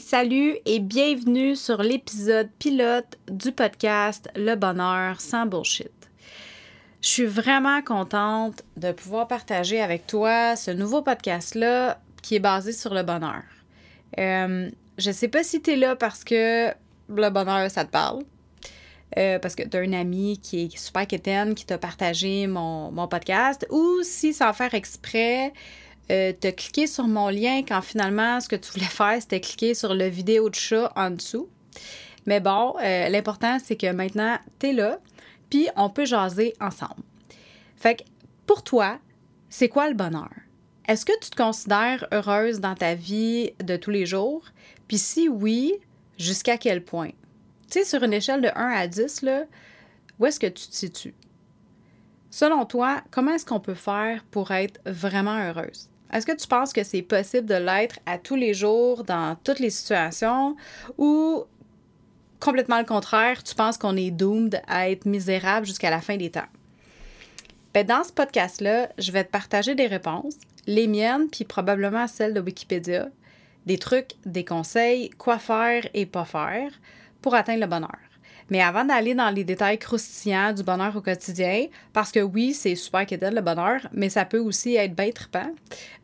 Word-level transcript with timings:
Salut 0.00 0.56
et 0.66 0.80
bienvenue 0.80 1.54
sur 1.54 1.82
l'épisode 1.82 2.48
pilote 2.58 3.18
du 3.30 3.52
podcast 3.52 4.28
Le 4.34 4.56
bonheur 4.56 5.20
sans 5.20 5.46
bullshit. 5.46 5.92
Je 7.00 7.08
suis 7.08 7.26
vraiment 7.26 7.80
contente 7.82 8.64
de 8.76 8.92
pouvoir 8.92 9.28
partager 9.28 9.80
avec 9.80 10.06
toi 10.06 10.56
ce 10.56 10.70
nouveau 10.70 11.02
podcast-là 11.02 12.00
qui 12.22 12.34
est 12.36 12.40
basé 12.40 12.72
sur 12.72 12.92
le 12.92 13.02
bonheur. 13.02 13.42
Euh, 14.18 14.70
je 14.98 15.10
sais 15.10 15.28
pas 15.28 15.44
si 15.44 15.62
tu 15.62 15.76
là 15.76 15.94
parce 15.94 16.24
que 16.24 16.70
le 17.08 17.30
bonheur, 17.30 17.70
ça 17.70 17.84
te 17.84 17.90
parle. 17.90 18.24
Euh, 19.16 19.38
parce 19.38 19.54
que 19.54 19.62
tu 19.62 19.76
as 19.76 19.80
une 19.82 19.94
amie 19.94 20.38
qui 20.38 20.64
est 20.64 20.76
super 20.76 21.06
quétaine 21.06 21.54
qui 21.54 21.66
t'a 21.66 21.78
partagé 21.78 22.48
mon, 22.48 22.90
mon, 22.90 23.06
podcast, 23.06 23.64
ou 23.70 24.02
si 24.02 24.32
sans 24.32 24.52
faire 24.52 24.74
exprès, 24.74 25.52
euh, 26.10 26.32
te 26.32 26.48
cliquer 26.48 26.86
sur 26.86 27.06
mon 27.06 27.28
lien 27.28 27.62
quand 27.66 27.80
finalement 27.80 28.40
ce 28.40 28.48
que 28.48 28.56
tu 28.56 28.72
voulais 28.72 28.84
faire, 28.90 29.16
c'était 29.20 29.40
cliquer 29.40 29.74
sur 29.74 29.94
le 29.94 30.06
vidéo 30.06 30.50
de 30.50 30.54
chat 30.54 30.92
en 30.96 31.10
dessous. 31.10 31.48
Mais 32.26 32.40
bon, 32.40 32.74
euh, 32.82 33.08
l'important, 33.08 33.58
c'est 33.62 33.76
que 33.76 33.90
maintenant, 33.90 34.38
tu 34.58 34.68
es 34.68 34.72
là, 34.72 34.98
puis 35.50 35.68
on 35.76 35.90
peut 35.90 36.04
jaser 36.04 36.54
ensemble. 36.60 37.02
Fait 37.76 37.96
que 37.96 38.02
pour 38.46 38.62
toi, 38.62 38.98
c'est 39.48 39.68
quoi 39.68 39.88
le 39.88 39.94
bonheur? 39.94 40.30
Est-ce 40.86 41.06
que 41.06 41.18
tu 41.20 41.30
te 41.30 41.36
considères 41.36 42.06
heureuse 42.12 42.60
dans 42.60 42.74
ta 42.74 42.94
vie 42.94 43.52
de 43.62 43.76
tous 43.76 43.90
les 43.90 44.04
jours? 44.04 44.44
Puis 44.86 44.98
si 44.98 45.28
oui, 45.28 45.74
jusqu'à 46.18 46.58
quel 46.58 46.84
point? 46.84 47.10
Tu 47.70 47.78
sais, 47.78 47.84
sur 47.84 48.02
une 48.02 48.12
échelle 48.12 48.42
de 48.42 48.50
1 48.54 48.68
à 48.68 48.86
10, 48.86 49.22
là, 49.22 49.44
où 50.18 50.26
est-ce 50.26 50.38
que 50.38 50.46
tu 50.46 50.68
te 50.68 50.74
situes? 50.74 51.14
Selon 52.30 52.66
toi, 52.66 53.02
comment 53.10 53.34
est-ce 53.34 53.46
qu'on 53.46 53.60
peut 53.60 53.74
faire 53.74 54.24
pour 54.24 54.50
être 54.50 54.80
vraiment 54.84 55.38
heureuse? 55.38 55.88
Est-ce 56.12 56.26
que 56.26 56.36
tu 56.36 56.46
penses 56.46 56.72
que 56.72 56.84
c'est 56.84 57.02
possible 57.02 57.46
de 57.46 57.54
l'être 57.54 57.98
à 58.06 58.18
tous 58.18 58.36
les 58.36 58.54
jours, 58.54 59.04
dans 59.04 59.36
toutes 59.42 59.58
les 59.58 59.70
situations, 59.70 60.56
ou 60.98 61.44
complètement 62.40 62.78
le 62.78 62.84
contraire, 62.84 63.42
tu 63.42 63.54
penses 63.54 63.78
qu'on 63.78 63.96
est 63.96 64.10
doomed 64.10 64.60
à 64.68 64.90
être 64.90 65.06
misérable 65.06 65.66
jusqu'à 65.66 65.90
la 65.90 66.00
fin 66.00 66.16
des 66.16 66.30
temps? 66.30 66.48
Ben, 67.72 67.84
dans 67.84 68.04
ce 68.04 68.12
podcast-là, 68.12 68.90
je 68.98 69.10
vais 69.10 69.24
te 69.24 69.30
partager 69.30 69.74
des 69.74 69.86
réponses, 69.86 70.36
les 70.66 70.86
miennes, 70.86 71.28
puis 71.30 71.44
probablement 71.44 72.06
celles 72.06 72.34
de 72.34 72.40
Wikipédia, 72.40 73.08
des 73.66 73.78
trucs, 73.78 74.12
des 74.24 74.44
conseils, 74.44 75.10
quoi 75.10 75.38
faire 75.38 75.88
et 75.94 76.06
pas 76.06 76.24
faire 76.24 76.70
pour 77.20 77.34
atteindre 77.34 77.60
le 77.60 77.66
bonheur. 77.66 77.98
Mais 78.50 78.60
avant 78.60 78.84
d'aller 78.84 79.14
dans 79.14 79.30
les 79.30 79.44
détails 79.44 79.78
croustillants 79.78 80.52
du 80.52 80.62
bonheur 80.62 80.94
au 80.96 81.00
quotidien, 81.00 81.66
parce 81.92 82.12
que 82.12 82.20
oui, 82.20 82.52
c'est 82.52 82.74
super 82.74 83.06
qu'est 83.06 83.22
le 83.30 83.40
bonheur, 83.40 83.80
mais 83.92 84.08
ça 84.08 84.24
peut 84.24 84.38
aussi 84.38 84.76
être 84.76 84.94
bien 84.94 85.10
trippant, 85.10 85.50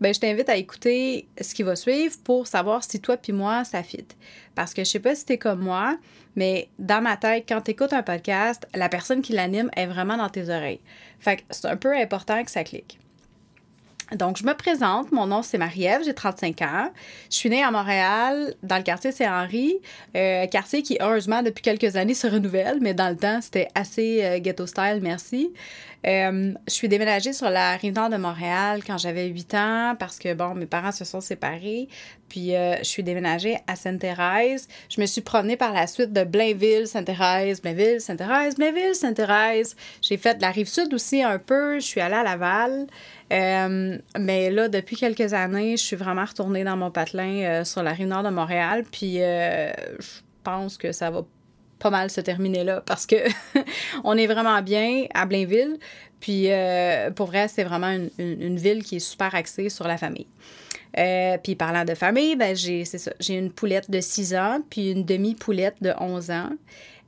ben, 0.01 0.15
je 0.15 0.21
t'invite 0.21 0.49
à 0.49 0.57
écouter 0.57 1.27
ce 1.41 1.55
qui 1.55 1.63
va 1.63 1.77
suivre 1.77 2.17
pour 2.25 2.47
savoir 2.47 2.83
si 2.85 3.01
toi 3.01 3.17
puis 3.17 3.33
moi, 3.33 3.65
ça 3.65 3.83
fit. 3.83 4.07
Parce 4.55 4.73
que 4.73 4.85
je 4.85 4.91
sais 4.91 5.01
pas 5.01 5.15
si 5.15 5.27
t'es 5.27 5.39
comme 5.39 5.61
moi, 5.61 5.99
mais 6.37 6.69
dans 6.79 7.03
ma 7.03 7.17
tête, 7.17 7.45
quand 7.49 7.61
tu 7.61 7.73
écoutes 7.73 7.93
un 7.93 8.03
podcast, 8.03 8.67
la 8.75 8.89
personne 8.89 9.21
qui 9.21 9.33
l'anime 9.33 9.71
est 9.77 9.87
vraiment 9.87 10.17
dans 10.17 10.29
tes 10.29 10.49
oreilles. 10.49 10.81
Fait 11.19 11.39
que 11.39 11.43
c'est 11.51 11.67
un 11.67 11.77
peu 11.77 11.95
important 11.97 12.43
que 12.45 12.51
ça 12.51 12.65
clique. 12.65 13.00
Donc, 14.17 14.39
je 14.39 14.45
me 14.45 14.55
présente. 14.55 15.13
Mon 15.13 15.27
nom, 15.27 15.43
c'est 15.43 15.59
Marie-Ève. 15.59 16.03
J'ai 16.05 16.15
35 16.15 16.63
ans. 16.63 16.91
Je 17.31 17.37
suis 17.37 17.49
née 17.49 17.63
à 17.63 17.71
Montréal, 17.71 18.55
dans 18.63 18.77
le 18.77 18.83
quartier 18.83 19.13
Saint-Henri, 19.13 19.77
euh, 20.17 20.47
quartier 20.47 20.83
qui, 20.83 20.99
heureusement, 21.01 21.43
depuis 21.43 21.63
quelques 21.63 21.97
années, 21.97 22.15
se 22.15 22.27
renouvelle, 22.27 22.79
mais 22.81 22.93
dans 22.93 23.09
le 23.09 23.17
temps, 23.17 23.41
c'était 23.41 23.69
assez 23.75 24.25
euh, 24.25 24.39
ghetto 24.41 24.67
style, 24.67 24.99
merci. 25.01 25.53
Euh, 26.07 26.55
je 26.67 26.73
suis 26.73 26.89
déménagée 26.89 27.35
sur 27.35 27.51
la 27.51 27.77
rive 27.77 27.95
nord 27.95 28.09
de 28.09 28.17
Montréal 28.17 28.81
quand 28.87 28.97
j'avais 28.97 29.27
8 29.27 29.55
ans 29.55 29.97
parce 29.99 30.19
que, 30.19 30.33
bon, 30.33 30.55
mes 30.55 30.67
parents 30.67 30.93
se 30.93 31.05
sont 31.05 31.21
séparés. 31.21 31.89
Puis, 32.31 32.53
je 32.53 32.85
suis 32.85 33.03
déménagée 33.03 33.59
à 33.67 33.75
Sainte-Thérèse. 33.75 34.69
Je 34.89 35.01
me 35.01 35.07
suis 35.07 35.21
promenée 35.21 35.57
par 35.57 35.73
la 35.73 35.89
suite 35.89 36.13
de 36.13 36.23
Blainville, 36.23 36.87
Sainte-Thérèse, 36.87 37.61
Blainville, 37.61 38.01
Sainte-Thérèse, 38.01 38.55
Blainville, 38.55 38.95
Sainte-Thérèse. 38.95 39.77
J'ai 40.01 40.17
fait 40.17 40.37
de 40.37 40.43
la 40.43 40.53
rive 40.53 40.69
sud 40.69 40.95
aussi 40.95 41.25
un 41.25 41.39
peu. 41.39 41.81
Je 41.81 41.85
suis 41.85 42.01
allée 42.01 42.15
à 42.15 42.23
Laval. 42.23 42.87
Euh, 43.33 43.99
mais 44.19 44.51
là, 44.51 44.69
depuis 44.69 44.97
quelques 44.97 45.33
années, 45.35 45.77
je 45.77 45.83
suis 45.83 45.97
vraiment 45.97 46.25
retournée 46.25 46.65
dans 46.65 46.77
mon 46.77 46.91
patelin 46.91 47.43
euh, 47.43 47.65
sur 47.65 47.83
la 47.83 47.93
rive 47.93 48.09
nord 48.09 48.23
de 48.23 48.31
Montréal. 48.31 48.85
Puis 48.91 49.23
euh, 49.23 49.71
je 49.99 50.21
pense 50.43 50.77
que 50.77 50.93
ça 50.93 51.11
va 51.11 51.25
pas 51.79 51.91
mal 51.91 52.11
se 52.11 52.21
terminer 52.21 52.63
là 52.63 52.83
parce 52.85 53.07
que 53.07 53.17
on 54.05 54.17
est 54.19 54.27
vraiment 54.27 54.61
bien 54.63 55.07
à 55.15 55.27
Blainville. 55.27 55.79
Puis 56.19 56.49
pour 57.17 57.29
vrai, 57.29 57.49
c'est 57.49 57.65
vraiment 57.65 57.97
une, 58.19 58.57
ville 58.57 58.85
qui 58.85 58.97
est 58.97 58.99
super 58.99 59.35
axée 59.35 59.71
sur 59.71 59.89
la 59.89 59.97
famille. 59.97 60.27
puis 61.43 61.55
parlant 61.55 61.87
de 61.87 61.95
famille, 61.95 62.37
ben 62.37 62.55
j'ai, 62.55 62.85
c'est 62.85 62.99
ça, 62.99 63.13
j'ai 63.21 63.39
une 63.39 63.51
poulette 63.51 63.91
de 63.91 64.03
6 64.03 64.35
ans, 64.35 64.59
puis 64.69 64.91
une 64.91 65.07
demi-poulette 65.07 65.77
de 65.81 65.95
11 65.99 66.31
ans. 66.31 66.51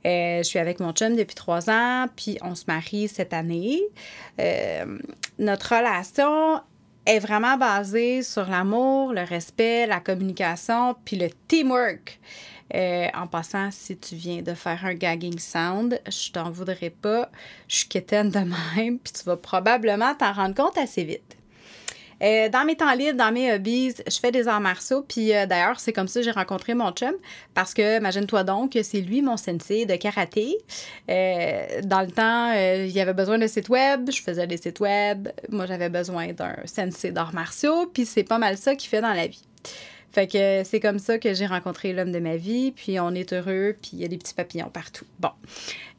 Euh, 0.06 0.38
je 0.38 0.42
suis 0.42 0.58
avec 0.58 0.80
mon 0.80 0.92
chum 0.92 1.16
depuis 1.16 1.34
trois 1.34 1.70
ans, 1.70 2.06
puis 2.16 2.38
on 2.42 2.54
se 2.54 2.64
marie 2.66 3.08
cette 3.08 3.32
année. 3.32 3.80
Euh, 4.40 4.98
notre 5.38 5.76
relation 5.76 6.60
est 7.06 7.18
vraiment 7.18 7.56
basée 7.56 8.22
sur 8.22 8.48
l'amour, 8.48 9.12
le 9.12 9.22
respect, 9.22 9.86
la 9.86 10.00
communication, 10.00 10.96
puis 11.04 11.16
le 11.16 11.28
teamwork. 11.48 12.20
Euh, 12.74 13.08
en 13.14 13.26
passant, 13.26 13.70
si 13.70 13.98
tu 13.98 14.14
viens 14.14 14.40
de 14.40 14.54
faire 14.54 14.84
un 14.86 14.94
gagging 14.94 15.38
sound, 15.38 16.00
je 16.08 16.32
t'en 16.32 16.50
voudrais 16.50 16.90
pas. 16.90 17.30
Je 17.68 17.76
suis 17.76 17.88
quétaine 17.88 18.30
de 18.30 18.38
même, 18.38 18.98
puis 19.04 19.12
tu 19.12 19.24
vas 19.24 19.36
probablement 19.36 20.14
t'en 20.14 20.32
rendre 20.32 20.54
compte 20.54 20.78
assez 20.78 21.04
vite. 21.04 21.36
Euh, 22.22 22.48
dans 22.48 22.64
mes 22.64 22.76
temps 22.76 22.92
libres, 22.94 23.16
dans 23.16 23.32
mes 23.32 23.52
hobbies, 23.52 23.94
je 24.06 24.18
fais 24.18 24.30
des 24.30 24.48
arts 24.48 24.60
martiaux. 24.60 25.04
Puis 25.06 25.34
euh, 25.34 25.46
d'ailleurs, 25.46 25.80
c'est 25.80 25.92
comme 25.92 26.08
ça 26.08 26.20
que 26.20 26.24
j'ai 26.24 26.30
rencontré 26.30 26.74
mon 26.74 26.90
chum. 26.92 27.14
Parce 27.54 27.74
que, 27.74 27.98
imagine-toi 27.98 28.44
donc 28.44 28.78
c'est 28.82 29.00
lui 29.00 29.22
mon 29.22 29.36
sensei 29.36 29.86
de 29.86 29.96
karaté. 29.96 30.56
Euh, 31.10 31.80
dans 31.82 32.00
le 32.00 32.10
temps, 32.10 32.52
il 32.52 32.90
y 32.90 33.00
avait 33.00 33.14
besoin 33.14 33.38
de 33.38 33.46
site 33.46 33.68
web. 33.68 34.10
Je 34.10 34.22
faisais 34.22 34.46
des 34.46 34.56
sites 34.56 34.80
web. 34.80 35.28
Moi, 35.48 35.66
j'avais 35.66 35.88
besoin 35.88 36.32
d'un 36.32 36.56
sensei 36.64 37.10
d'arts 37.10 37.34
martiaux. 37.34 37.86
Puis 37.92 38.06
c'est 38.06 38.24
pas 38.24 38.38
mal 38.38 38.56
ça 38.56 38.74
qu'il 38.74 38.88
fait 38.88 39.00
dans 39.00 39.12
la 39.12 39.26
vie. 39.26 39.42
Fait 40.12 40.26
que 40.26 40.62
c'est 40.64 40.78
comme 40.78 40.98
ça 40.98 41.18
que 41.18 41.32
j'ai 41.32 41.46
rencontré 41.46 41.94
l'homme 41.94 42.12
de 42.12 42.18
ma 42.18 42.36
vie, 42.36 42.72
puis 42.72 43.00
on 43.00 43.14
est 43.14 43.32
heureux, 43.32 43.74
puis 43.80 43.92
il 43.94 44.00
y 44.00 44.04
a 44.04 44.08
des 44.08 44.18
petits 44.18 44.34
papillons 44.34 44.68
partout. 44.68 45.06
Bon. 45.18 45.30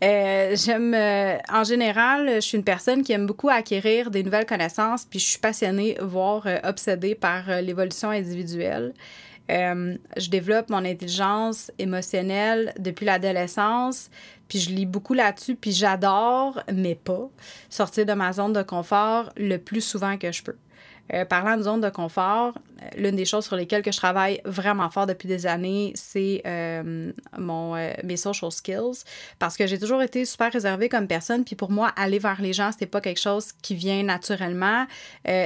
Euh, 0.04 0.56
j'aime, 0.56 0.94
euh, 0.94 1.38
en 1.52 1.64
général, 1.64 2.36
je 2.36 2.42
suis 2.42 2.58
une 2.58 2.64
personne 2.64 3.02
qui 3.02 3.12
aime 3.12 3.26
beaucoup 3.26 3.50
acquérir 3.50 4.12
des 4.12 4.22
nouvelles 4.22 4.46
connaissances, 4.46 5.06
puis 5.06 5.18
je 5.18 5.26
suis 5.26 5.40
passionnée, 5.40 5.98
voire 6.00 6.44
euh, 6.46 6.60
obsédée 6.64 7.16
par 7.16 7.62
l'évolution 7.62 8.12
individuelle. 8.12 8.94
je 9.50 10.30
développe 10.30 10.70
mon 10.70 10.86
intelligence 10.86 11.72
émotionnelle 11.80 12.74
depuis 12.78 13.06
l'adolescence, 13.06 14.12
puis 14.48 14.60
je 14.60 14.70
lis 14.70 14.86
beaucoup 14.86 15.16
là-dessus, 15.16 15.56
puis 15.56 15.72
j'adore, 15.72 16.62
mais 16.72 16.94
pas, 16.94 17.30
sortir 17.70 18.06
de 18.06 18.14
ma 18.14 18.32
zone 18.32 18.54
de 18.54 18.62
confort 18.62 19.32
le 19.38 19.58
plus 19.58 19.82
souvent 19.82 20.18
que 20.18 20.32
je 20.32 20.44
peux. 20.44 20.56
Euh, 21.12 21.26
parlant 21.26 21.58
de 21.58 21.64
zone 21.64 21.82
de 21.82 21.90
confort, 21.90 22.54
euh, 22.82 22.86
l'une 22.96 23.18
des 23.18 23.26
choses 23.26 23.44
sur 23.44 23.58
lesquelles 23.58 23.82
que 23.82 23.92
je 23.92 23.98
travaille 23.98 24.40
vraiment 24.46 24.90
fort 24.90 25.06
depuis 25.06 25.28
des 25.28 25.46
années, 25.46 25.92
c'est 25.96 26.42
euh, 26.48 27.12
mes 28.04 28.18
social 28.18 28.52
skills 28.54 29.04
parce 29.38 29.58
que 29.58 29.68
j'ai 29.68 29.78
toujours 29.78 30.02
été 30.02 30.24
super 30.24 30.52
réservée 30.52 30.88
comme 30.88 31.08
personne 31.08 31.44
puis 31.44 31.58
pour 31.58 31.72
moi 31.72 31.92
aller 31.98 32.20
vers 32.20 32.42
les 32.42 32.54
gens, 32.54 32.72
c'est 32.78 32.86
pas 32.86 33.02
quelque 33.02 33.20
chose 33.20 33.52
qui 33.62 33.76
vient 33.76 34.02
naturellement. 34.04 34.86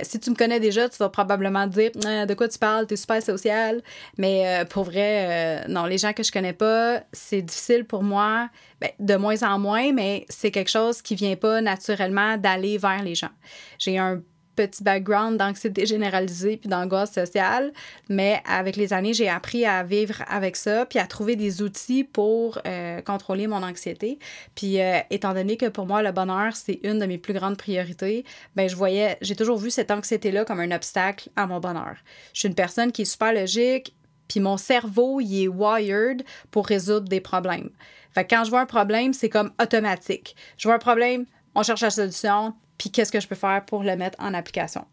si 0.03 0.19
tu 0.19 0.29
me 0.29 0.35
connais 0.35 0.59
déjà, 0.59 0.89
tu 0.89 0.97
vas 0.97 1.09
probablement 1.09 1.65
dire 1.65 1.91
de 1.93 2.33
quoi 2.35 2.47
tu 2.47 2.59
parles, 2.59 2.85
tu 2.85 2.93
es 2.93 2.97
super 2.97 3.21
social, 3.23 3.81
mais 4.17 4.63
pour 4.69 4.83
vrai 4.83 5.65
non, 5.67 5.85
les 5.85 5.97
gens 5.97 6.13
que 6.13 6.23
je 6.23 6.31
connais 6.31 6.53
pas, 6.53 7.01
c'est 7.11 7.41
difficile 7.41 7.85
pour 7.85 8.03
moi 8.03 8.49
ben, 8.79 8.91
de 8.99 9.15
moins 9.15 9.41
en 9.41 9.57
moins, 9.57 9.91
mais 9.91 10.25
c'est 10.29 10.51
quelque 10.51 10.69
chose 10.69 11.01
qui 11.01 11.15
vient 11.15 11.35
pas 11.35 11.61
naturellement 11.61 12.37
d'aller 12.37 12.77
vers 12.77 13.01
les 13.01 13.15
gens. 13.15 13.31
J'ai 13.79 13.97
un 13.97 14.21
petit 14.57 14.83
background 14.83 15.37
d'anxiété 15.37 15.85
généralisée 15.85 16.57
puis 16.57 16.67
d'angoisse 16.67 17.13
sociale, 17.13 17.71
mais 18.09 18.41
avec 18.45 18.75
les 18.75 18.91
années, 18.91 19.13
j'ai 19.13 19.29
appris 19.29 19.65
à 19.65 19.83
vivre 19.83 20.23
avec 20.27 20.57
ça 20.57 20.85
puis 20.85 20.99
à 20.99 21.05
trouver 21.05 21.35
des 21.37 21.61
outils 21.61 22.03
pour 22.03 22.59
euh, 22.65 23.01
contrôler 23.01 23.47
mon 23.47 23.63
anxiété. 23.63 24.19
Puis 24.55 24.81
euh, 24.81 24.99
étant 25.09 25.33
donné 25.33 25.55
que 25.55 25.67
pour 25.67 25.85
moi, 25.85 26.01
le 26.01 26.11
bonheur, 26.11 26.55
c'est 26.55 26.79
une 26.83 26.99
de 26.99 27.05
mes 27.05 27.17
plus 27.17 27.33
grandes 27.33 27.57
priorités, 27.57 28.25
ben 28.55 28.67
je 28.67 28.75
voyais, 28.75 29.17
j'ai 29.21 29.35
toujours 29.35 29.57
vu 29.57 29.69
cette 29.69 29.91
anxiété-là 29.91 30.43
comme 30.43 30.59
un 30.59 30.71
obstacle 30.71 31.29
à 31.35 31.47
mon 31.47 31.59
bonheur. 31.59 31.95
Je 32.33 32.39
suis 32.39 32.49
une 32.49 32.55
personne 32.55 32.91
qui 32.91 33.03
est 33.03 33.05
super 33.05 33.33
logique, 33.33 33.95
puis 34.27 34.39
mon 34.39 34.57
cerveau, 34.57 35.21
il 35.21 35.43
est 35.43 35.47
wired 35.47 36.23
pour 36.51 36.65
résoudre 36.65 37.07
des 37.07 37.21
problèmes. 37.21 37.69
Fait 38.11 38.25
que 38.25 38.35
quand 38.35 38.43
je 38.43 38.49
vois 38.49 38.61
un 38.61 38.65
problème, 38.65 39.13
c'est 39.13 39.29
comme 39.29 39.51
automatique. 39.61 40.35
Je 40.57 40.67
vois 40.67 40.75
un 40.75 40.79
problème, 40.79 41.25
on 41.55 41.63
cherche 41.63 41.81
la 41.81 41.91
solution, 41.91 42.53
puis 42.77 42.91
qu'est-ce 42.91 43.11
que 43.11 43.19
je 43.19 43.27
peux 43.27 43.35
faire 43.35 43.63
pour 43.65 43.83
le 43.83 43.95
mettre 43.95 44.21
en 44.21 44.33
application. 44.33 44.85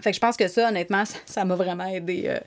Fait 0.00 0.10
que 0.10 0.14
je 0.14 0.20
pense 0.20 0.36
que 0.36 0.48
ça, 0.48 0.68
honnêtement, 0.68 1.04
ça 1.26 1.44
m'a 1.44 1.54
vraiment 1.54 1.86
aidé 1.86 2.24
euh, 2.26 2.38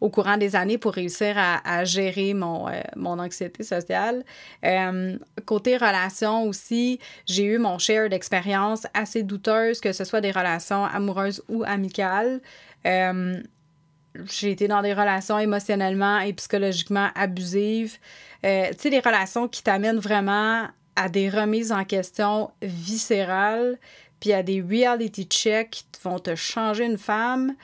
au 0.00 0.10
courant 0.10 0.36
des 0.36 0.56
années 0.56 0.78
pour 0.78 0.92
réussir 0.92 1.36
à, 1.36 1.84
gérer 1.84 2.34
mon, 2.34 2.68
euh, 2.68 2.80
mon, 2.96 3.18
anxiété 3.18 3.62
sociale. 3.62 4.24
Euh, 4.64 5.16
côté 5.44 5.76
relations 5.76 6.44
aussi, 6.44 7.00
j'ai 7.26 7.44
eu 7.44 7.58
mon 7.58 7.78
share 7.78 8.08
d'expériences 8.08 8.86
assez 8.94 9.22
douteuses, 9.22 9.80
que 9.80 9.92
ce 9.92 10.04
soit 10.04 10.20
des 10.20 10.30
relations 10.30 10.84
amoureuses 10.84 11.42
ou 11.48 11.64
amicales. 11.64 12.40
j'ai 12.84 14.50
été 14.50 14.68
dans 14.68 14.82
des 14.82 14.92
relations 14.92 15.38
émotionnellement 15.38 16.18
et 16.20 16.32
psychologiquement 16.32 17.08
abusives. 17.14 17.98
tu 18.42 18.48
sais, 18.78 18.90
des 18.90 19.00
relations 19.00 19.48
qui 19.48 19.62
t'amènent 19.62 19.98
vraiment 19.98 20.68
à 20.96 21.08
des 21.08 21.28
remises 21.28 21.72
en 21.72 21.84
question 21.84 22.50
viscérales, 22.62 23.78
puis 24.20 24.32
à 24.32 24.42
des 24.42 24.60
reality 24.60 25.24
checks 25.24 25.84
qui 25.92 26.00
vont 26.02 26.18
te 26.18 26.34
changer 26.34 26.84
une 26.84 26.98
femme. 26.98 27.54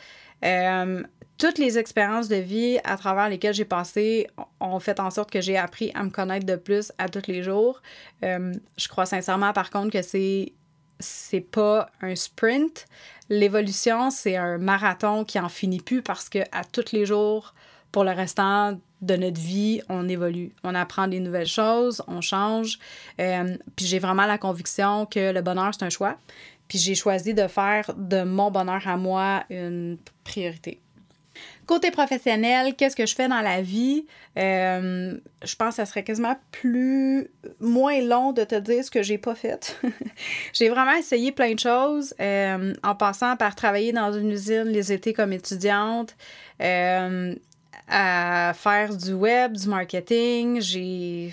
Euh, 0.44 1.02
toutes 1.38 1.58
les 1.58 1.78
expériences 1.78 2.28
de 2.28 2.36
vie 2.36 2.78
à 2.84 2.96
travers 2.96 3.28
lesquelles 3.28 3.54
j'ai 3.54 3.66
passé 3.66 4.26
ont 4.60 4.80
fait 4.80 5.00
en 5.00 5.10
sorte 5.10 5.30
que 5.30 5.40
j'ai 5.40 5.58
appris 5.58 5.92
à 5.94 6.02
me 6.02 6.10
connaître 6.10 6.46
de 6.46 6.56
plus 6.56 6.92
à 6.98 7.08
tous 7.08 7.26
les 7.26 7.42
jours. 7.42 7.82
Euh, 8.24 8.54
je 8.78 8.88
crois 8.88 9.06
sincèrement, 9.06 9.52
par 9.52 9.70
contre, 9.70 9.90
que 9.90 10.02
c'est 10.02 10.52
c'est 10.98 11.40
pas 11.40 11.90
un 12.00 12.16
sprint. 12.16 12.86
L'évolution, 13.28 14.10
c'est 14.10 14.36
un 14.36 14.56
marathon 14.56 15.24
qui 15.24 15.38
en 15.38 15.50
finit 15.50 15.80
plus 15.80 16.00
parce 16.00 16.30
que 16.30 16.38
à 16.52 16.64
tous 16.64 16.92
les 16.92 17.04
jours, 17.04 17.54
pour 17.92 18.04
le 18.04 18.10
restant 18.10 18.78
de 19.02 19.16
notre 19.16 19.40
vie, 19.40 19.82
on 19.88 20.08
évolue. 20.08 20.52
On 20.64 20.74
apprend 20.74 21.08
des 21.08 21.20
nouvelles 21.20 21.46
choses, 21.46 22.02
on 22.08 22.20
change. 22.20 22.78
Euh, 23.20 23.56
puis 23.76 23.86
j'ai 23.86 23.98
vraiment 23.98 24.26
la 24.26 24.38
conviction 24.38 25.06
que 25.06 25.32
le 25.32 25.42
bonheur, 25.42 25.72
c'est 25.74 25.84
un 25.84 25.90
choix. 25.90 26.16
Puis 26.68 26.78
j'ai 26.78 26.94
choisi 26.94 27.34
de 27.34 27.46
faire 27.46 27.90
de 27.96 28.22
mon 28.22 28.50
bonheur 28.50 28.86
à 28.86 28.96
moi 28.96 29.44
une 29.50 29.98
priorité. 30.24 30.80
Côté 31.66 31.90
professionnel, 31.90 32.74
qu'est-ce 32.76 32.94
que 32.94 33.06
je 33.06 33.14
fais 33.14 33.28
dans 33.28 33.40
la 33.40 33.60
vie? 33.60 34.06
Euh, 34.38 35.18
je 35.44 35.56
pense 35.56 35.70
que 35.70 35.74
ça 35.74 35.86
serait 35.86 36.04
quasiment 36.04 36.36
plus 36.52 37.28
moins 37.60 38.00
long 38.00 38.32
de 38.32 38.44
te 38.44 38.54
dire 38.54 38.84
ce 38.84 38.90
que 38.90 39.02
j'ai 39.02 39.18
pas 39.18 39.34
fait. 39.34 39.78
j'ai 40.52 40.68
vraiment 40.68 40.94
essayé 40.94 41.32
plein 41.32 41.54
de 41.54 41.58
choses 41.58 42.14
euh, 42.20 42.72
en 42.84 42.94
passant 42.94 43.36
par 43.36 43.56
travailler 43.56 43.92
dans 43.92 44.12
une 44.12 44.30
usine 44.30 44.64
les 44.64 44.92
étés 44.92 45.12
comme 45.12 45.32
étudiante, 45.32 46.16
à 47.88 48.52
faire 48.54 48.96
du 48.96 49.12
web, 49.12 49.52
du 49.52 49.68
marketing. 49.68 50.60
J'ai 50.60 51.32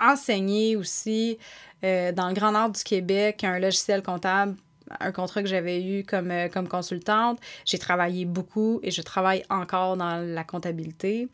enseigné 0.00 0.76
aussi 0.76 1.38
euh, 1.84 2.12
dans 2.12 2.28
le 2.28 2.34
Grand 2.34 2.52
Nord 2.52 2.70
du 2.70 2.82
Québec 2.82 3.44
un 3.44 3.58
logiciel 3.58 4.02
comptable 4.02 4.56
un 5.00 5.12
contrat 5.12 5.42
que 5.42 5.48
j'avais 5.48 5.82
eu 5.82 6.04
comme, 6.04 6.30
euh, 6.30 6.48
comme 6.48 6.68
consultante. 6.68 7.38
J'ai 7.64 7.78
travaillé 7.78 8.24
beaucoup 8.24 8.80
et 8.82 8.90
je 8.90 9.02
travaille 9.02 9.44
encore 9.50 9.96
dans 9.96 10.16
la 10.16 10.44
comptabilité. 10.44 11.28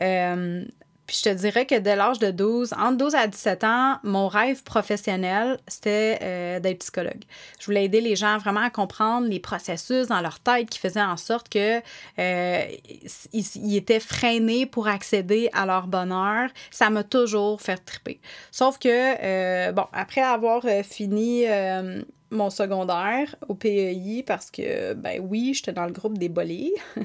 Euh, 0.00 0.64
puis 1.06 1.18
je 1.22 1.30
te 1.30 1.34
dirais 1.34 1.66
que 1.66 1.78
dès 1.78 1.96
l'âge 1.96 2.18
de 2.18 2.30
12, 2.30 2.72
entre 2.72 2.96
12 2.96 3.14
à 3.14 3.26
17 3.26 3.64
ans, 3.64 3.98
mon 4.04 4.28
rêve 4.28 4.62
professionnel, 4.62 5.58
c'était 5.68 6.18
euh, 6.22 6.60
d'être 6.60 6.78
psychologue. 6.78 7.24
Je 7.60 7.66
voulais 7.66 7.84
aider 7.84 8.00
les 8.00 8.16
gens 8.16 8.38
vraiment 8.38 8.62
à 8.62 8.70
comprendre 8.70 9.26
les 9.26 9.40
processus 9.40 10.06
dans 10.08 10.20
leur 10.20 10.40
tête 10.40 10.70
qui 10.70 10.78
faisaient 10.78 11.02
en 11.02 11.16
sorte 11.16 11.48
que 11.48 11.80
euh, 12.18 12.62
ils, 13.32 13.76
étaient 13.76 14.00
freinés 14.00 14.66
pour 14.66 14.88
accéder 14.88 15.50
à 15.52 15.66
leur 15.66 15.86
bonheur. 15.86 16.48
Ça 16.70 16.88
m'a 16.88 17.04
toujours 17.04 17.60
fait 17.60 17.76
triper. 17.76 18.20
Sauf 18.50 18.78
que, 18.78 18.88
euh, 18.88 19.72
bon, 19.72 19.86
après 19.92 20.22
avoir 20.22 20.62
fini 20.84 21.44
mon 22.34 22.50
secondaire 22.50 23.34
au 23.48 23.54
PEI 23.54 24.24
parce 24.26 24.50
que, 24.50 24.94
ben 24.94 25.20
oui, 25.26 25.54
j'étais 25.54 25.72
dans 25.72 25.86
le 25.86 25.92
groupe 25.92 26.18
des 26.18 26.28
bolés. 26.28 26.72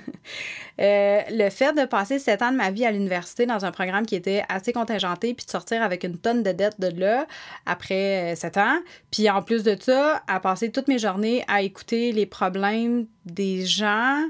Euh, 0.79 1.21
le 1.29 1.49
fait 1.49 1.73
de 1.73 1.85
passer 1.85 2.19
sept 2.19 2.41
ans 2.41 2.53
de 2.53 2.55
ma 2.55 2.71
vie 2.71 2.85
à 2.85 2.91
l'université 2.91 3.45
dans 3.45 3.65
un 3.65 3.71
programme 3.71 4.05
qui 4.05 4.15
était 4.15 4.43
assez 4.47 4.71
contingenté, 4.71 5.33
puis 5.33 5.45
de 5.45 5.51
sortir 5.51 5.83
avec 5.83 6.05
une 6.05 6.17
tonne 6.17 6.41
de 6.41 6.53
dettes 6.53 6.79
de 6.79 6.87
là 6.97 7.27
après 7.65 8.31
euh, 8.31 8.35
sept 8.35 8.55
ans, 8.55 8.79
puis 9.11 9.29
en 9.29 9.41
plus 9.41 9.63
de 9.63 9.75
ça, 9.77 10.23
à 10.27 10.39
passer 10.39 10.71
toutes 10.71 10.87
mes 10.87 10.97
journées 10.97 11.43
à 11.49 11.63
écouter 11.63 12.13
les 12.13 12.25
problèmes 12.25 13.07
des 13.25 13.65
gens. 13.65 14.23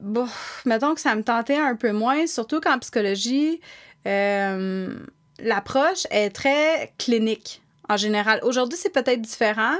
Bon, 0.00 0.26
mettons 0.64 0.94
que 0.94 1.00
ça 1.00 1.14
me 1.14 1.22
tentait 1.22 1.58
un 1.58 1.76
peu 1.76 1.92
moins, 1.92 2.26
surtout 2.26 2.60
qu'en 2.60 2.80
psychologie, 2.80 3.60
euh, 4.04 4.98
l'approche 5.38 6.08
est 6.10 6.30
très 6.30 6.92
clinique 6.98 7.62
en 7.88 7.96
général. 7.96 8.40
Aujourd'hui, 8.42 8.78
c'est 8.80 8.92
peut-être 8.92 9.20
différent, 9.20 9.76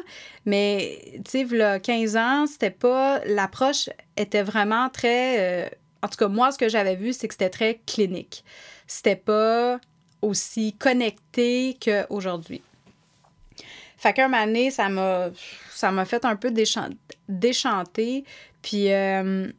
mais 0.47 0.99
tu 1.25 1.31
sais, 1.31 1.41
il 1.43 1.57
y 1.57 1.63
a 1.63 1.79
15 1.79 2.17
ans, 2.17 2.47
c'était 2.47 2.71
pas. 2.71 3.21
L'approche 3.27 3.91
était 4.17 4.43
vraiment 4.43 4.89
très. 4.89 5.67
Euh, 5.67 5.69
en 6.03 6.09
tout 6.09 6.17
cas, 6.17 6.29
moi, 6.29 6.51
ce 6.53 6.59
que 6.59 6.69
j'avais 6.69 6.97
vu, 6.97 7.13
c'est 7.13 7.29
que 7.29 7.35
c'était 7.35 7.51
très 7.51 7.81
clinique. 7.87 8.45
C'était 8.87 9.17
pas 9.17 9.79
aussi 10.23 10.75
connecté 10.75 11.77
qu'aujourd'hui. 11.83 12.63
Fait 13.97 14.13
qu'un 14.13 14.29
moment 14.29 14.71
ça 14.71 14.89
m'a, 14.89 15.31
ça 15.71 15.91
m'a 15.91 16.05
fait 16.05 16.25
un 16.25 16.37
peu 16.37 16.53
déchanter. 17.29 18.25
Puis, 18.63 18.93
euh, 18.93 19.51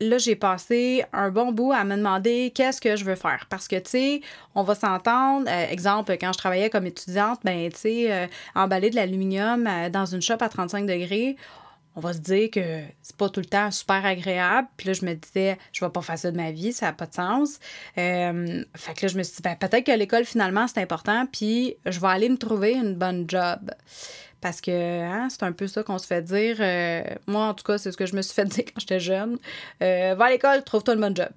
là, 0.00 0.18
j'ai 0.18 0.34
passé 0.34 1.04
un 1.12 1.30
bon 1.30 1.52
bout 1.52 1.72
à 1.72 1.84
me 1.84 1.96
demander 1.96 2.52
qu'est-ce 2.54 2.80
que 2.80 2.96
je 2.96 3.04
veux 3.04 3.14
faire. 3.14 3.46
Parce 3.48 3.68
que, 3.68 3.76
tu 3.76 3.90
sais, 3.90 4.20
on 4.54 4.62
va 4.62 4.74
s'entendre. 4.74 5.48
Euh, 5.48 5.66
exemple, 5.70 6.16
quand 6.18 6.32
je 6.32 6.38
travaillais 6.38 6.70
comme 6.70 6.86
étudiante, 6.86 7.40
ben, 7.44 7.70
tu 7.70 7.78
sais, 7.78 8.12
euh, 8.12 8.26
emballer 8.54 8.90
de 8.90 8.96
l'aluminium 8.96 9.66
euh, 9.66 9.90
dans 9.90 10.06
une 10.06 10.22
shop 10.22 10.38
à 10.40 10.48
35 10.48 10.86
degrés, 10.86 11.36
on 11.96 12.00
va 12.00 12.12
se 12.12 12.18
dire 12.18 12.50
que 12.50 12.82
c'est 13.02 13.16
pas 13.16 13.28
tout 13.28 13.40
le 13.40 13.46
temps 13.46 13.70
super 13.70 14.04
agréable. 14.06 14.68
Puis 14.76 14.86
là, 14.86 14.94
je 14.94 15.04
me 15.04 15.14
disais, 15.14 15.58
je 15.72 15.84
vais 15.84 15.90
pas 15.90 16.00
faire 16.00 16.18
ça 16.18 16.30
de 16.30 16.36
ma 16.36 16.50
vie, 16.50 16.72
ça 16.72 16.86
n'a 16.86 16.92
pas 16.92 17.06
de 17.06 17.14
sens. 17.14 17.58
fait 17.94 18.94
que 18.94 19.02
là, 19.02 19.08
je 19.08 19.18
me 19.18 19.22
suis 19.22 19.36
dit, 19.36 19.42
ben, 19.42 19.56
peut-être 19.56 19.84
que 19.84 19.92
l'école, 19.92 20.24
finalement, 20.24 20.66
c'est 20.66 20.80
important, 20.80 21.26
puis 21.26 21.76
je 21.84 22.00
vais 22.00 22.06
aller 22.06 22.28
me 22.28 22.38
trouver 22.38 22.72
une 22.72 22.94
bonne 22.94 23.24
job. 23.28 23.72
Parce 24.40 24.60
que 24.60 24.70
hein, 25.02 25.28
c'est 25.28 25.42
un 25.42 25.52
peu 25.52 25.66
ça 25.66 25.82
qu'on 25.82 25.98
se 25.98 26.06
fait 26.06 26.22
dire. 26.22 26.56
Euh, 26.60 27.02
moi, 27.26 27.46
en 27.46 27.54
tout 27.54 27.64
cas, 27.64 27.78
c'est 27.78 27.92
ce 27.92 27.96
que 27.96 28.06
je 28.06 28.16
me 28.16 28.22
suis 28.22 28.34
fait 28.34 28.44
dire 28.46 28.64
quand 28.64 28.80
j'étais 28.80 29.00
jeune. 29.00 29.38
Euh, 29.82 30.14
va 30.16 30.26
à 30.26 30.30
l'école, 30.30 30.64
trouve-toi 30.64 30.94
une 30.94 31.00
bonne 31.00 31.16
job. 31.16 31.28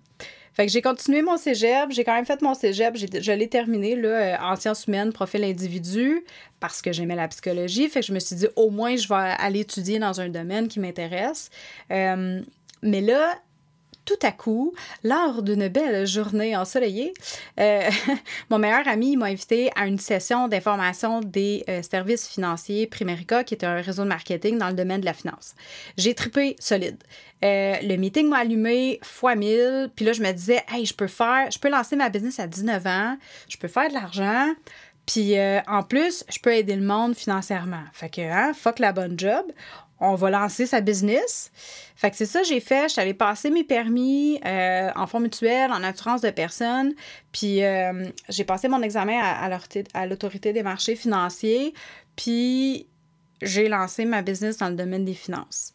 Fait 0.53 0.67
que 0.67 0.71
j'ai 0.71 0.83
continué 0.83 1.23
mon 1.23 1.35
cégep, 1.35 1.89
j'ai 1.89 2.03
quand 2.03 2.13
même 2.13 2.27
fait 2.27 2.39
mon 2.43 2.53
cégep, 2.53 2.95
je 2.95 3.31
l'ai 3.31 3.49
terminé 3.49 3.95
là, 3.95 4.09
euh, 4.09 4.35
en 4.39 4.55
sciences 4.55 4.85
humaines, 4.85 5.11
profil 5.11 5.43
individu, 5.43 6.23
parce 6.59 6.83
que 6.83 6.93
j'aimais 6.93 7.15
la 7.15 7.27
psychologie. 7.27 7.89
Fait 7.89 8.01
que 8.01 8.05
je 8.05 8.13
me 8.13 8.19
suis 8.19 8.35
dit, 8.35 8.47
au 8.55 8.69
moins, 8.69 8.95
je 8.95 9.07
vais 9.07 9.15
aller 9.15 9.61
étudier 9.61 9.97
dans 9.97 10.21
un 10.21 10.29
domaine 10.29 10.67
qui 10.67 10.79
m'intéresse. 10.79 11.49
mais 11.89 13.01
là, 13.01 13.35
tout 14.05 14.19
à 14.21 14.31
coup, 14.31 14.73
lors 15.03 15.43
d'une 15.43 15.67
belle 15.67 16.05
journée 16.05 16.55
ensoleillée, 16.55 17.13
euh, 17.59 17.89
mon 18.49 18.59
meilleur 18.59 18.87
ami 18.87 19.15
m'a 19.15 19.27
invité 19.27 19.71
à 19.75 19.87
une 19.87 19.99
session 19.99 20.47
d'information 20.47 21.21
des 21.21 21.63
euh, 21.69 21.81
services 21.81 22.27
financiers 22.27 22.87
Primerica, 22.87 23.43
qui 23.43 23.53
est 23.53 23.63
un 23.63 23.81
réseau 23.81 24.03
de 24.03 24.09
marketing 24.09 24.57
dans 24.57 24.67
le 24.67 24.73
domaine 24.73 25.01
de 25.01 25.05
la 25.05 25.13
finance. 25.13 25.55
J'ai 25.97 26.13
tripé 26.13 26.55
solide. 26.59 27.01
Euh, 27.43 27.75
le 27.81 27.95
meeting 27.95 28.27
m'a 28.27 28.39
allumé 28.39 28.99
fois 29.03 29.35
mille, 29.35 29.89
puis 29.95 30.05
là, 30.05 30.13
je 30.13 30.21
me 30.21 30.31
disais, 30.31 30.63
hey, 30.71 30.85
je 30.85 30.93
peux 30.93 31.07
faire, 31.07 31.49
je 31.51 31.59
peux 31.59 31.69
lancer 31.69 31.95
ma 31.95 32.09
business 32.09 32.39
à 32.39 32.47
19 32.47 32.85
ans, 32.87 33.17
je 33.47 33.57
peux 33.57 33.67
faire 33.67 33.89
de 33.89 33.93
l'argent, 33.93 34.53
puis 35.05 35.35
en 35.67 35.83
plus, 35.83 36.23
je 36.29 36.39
peux 36.39 36.53
aider 36.53 36.77
le 36.77 36.85
monde 36.85 37.13
financièrement. 37.13 37.83
Fait 37.91 38.09
que, 38.09 38.21
hein, 38.21 38.53
fuck 38.53 38.79
la 38.79 38.93
bonne 38.93 39.19
job 39.19 39.45
on 40.03 40.15
va 40.15 40.29
lancer 40.29 40.65
sa 40.65 40.81
business. 40.81 41.51
Fait 41.95 42.11
que 42.11 42.17
c'est 42.17 42.25
ça 42.25 42.41
que 42.41 42.47
j'ai 42.47 42.59
fait. 42.59 42.83
Je 42.83 42.93
suis 42.93 43.01
allée 43.01 43.13
passer 43.13 43.49
mes 43.49 43.63
permis 43.63 44.39
euh, 44.45 44.89
en 44.95 45.07
fonds 45.07 45.21
mutuel, 45.21 45.71
en 45.71 45.81
assurance 45.83 46.21
de 46.21 46.29
personnes. 46.29 46.93
Puis 47.31 47.63
euh, 47.63 48.09
j'ai 48.29 48.43
passé 48.43 48.67
mon 48.67 48.81
examen 48.81 49.19
à, 49.21 49.49
à 49.93 50.05
l'autorité 50.05 50.51
des 50.51 50.63
marchés 50.63 50.95
financiers. 50.95 51.73
Puis 52.15 52.87
j'ai 53.41 53.69
lancé 53.69 54.05
ma 54.05 54.21
business 54.21 54.57
dans 54.57 54.69
le 54.69 54.75
domaine 54.75 55.05
des 55.05 55.13
finances. 55.13 55.73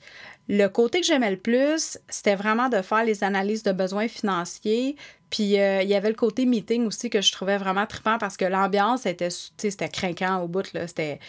Le 0.49 0.67
côté 0.69 1.01
que 1.01 1.07
j'aimais 1.07 1.31
le 1.31 1.37
plus, 1.37 1.99
c'était 2.09 2.35
vraiment 2.35 2.71
de 2.71 2.81
faire 2.81 3.05
les 3.05 3.23
analyses 3.23 3.63
de 3.63 3.73
besoins 3.73 4.09
financiers. 4.09 4.97
Puis 5.29 5.61
euh, 5.61 5.83
il 5.83 5.89
y 5.89 5.95
avait 5.95 6.09
le 6.09 6.15
côté 6.15 6.47
meeting 6.47 6.87
aussi 6.87 7.11
que 7.11 7.21
je 7.21 7.31
trouvais 7.33 7.59
vraiment 7.59 7.87
trippant 7.87 8.17
parce 8.17 8.39
que 8.39 8.47
l'ambiance 8.47 9.05
était, 9.05 9.29
c'était 9.31 9.91
craquant 9.91 10.43
au 10.43 10.49
bout. 10.49 10.73
Là. 10.73 10.89
C'était, 10.89 11.21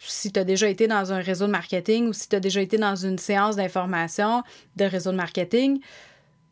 si 0.00 0.32
tu 0.32 0.40
as 0.40 0.44
déjà 0.44 0.68
été 0.68 0.88
dans 0.88 1.12
un 1.12 1.20
réseau 1.20 1.46
de 1.46 1.52
marketing 1.52 2.08
ou 2.08 2.12
si 2.12 2.28
tu 2.28 2.34
as 2.34 2.40
déjà 2.40 2.60
été 2.60 2.76
dans 2.76 2.96
une 2.96 3.18
séance 3.18 3.54
d'information 3.54 4.42
de 4.74 4.84
réseau 4.84 5.12
de 5.12 5.16
marketing, 5.16 5.80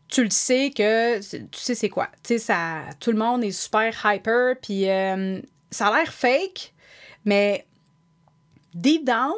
tu 0.07 0.23
le 0.23 0.31
sais 0.31 0.71
que 0.71 1.19
tu 1.19 1.59
sais 1.59 1.75
c'est 1.75 1.89
quoi. 1.89 2.09
Tu 2.23 2.35
sais, 2.35 2.39
ça, 2.39 2.83
tout 3.01 3.11
le 3.11 3.19
monde 3.19 3.43
est 3.43 3.51
super 3.51 3.93
hyper, 4.05 4.57
puis 4.61 4.89
euh, 4.89 5.41
ça 5.71 5.89
a 5.89 5.97
l'air 5.97 6.13
fake, 6.13 6.73
mais 7.25 7.67
deep 8.75 9.05
down, 9.05 9.33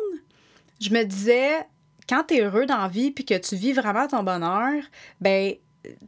je 0.81 0.91
me 0.91 1.05
disais, 1.05 1.65
quand 2.09 2.25
tu 2.29 2.35
es 2.35 2.41
heureux 2.43 2.67
dans 2.67 2.79
la 2.79 2.89
vie 2.89 3.11
puis 3.11 3.25
que 3.25 3.37
tu 3.37 3.57
vis 3.57 3.73
vraiment 3.73 4.07
ton 4.07 4.23
bonheur, 4.23 4.83
ben 5.21 5.55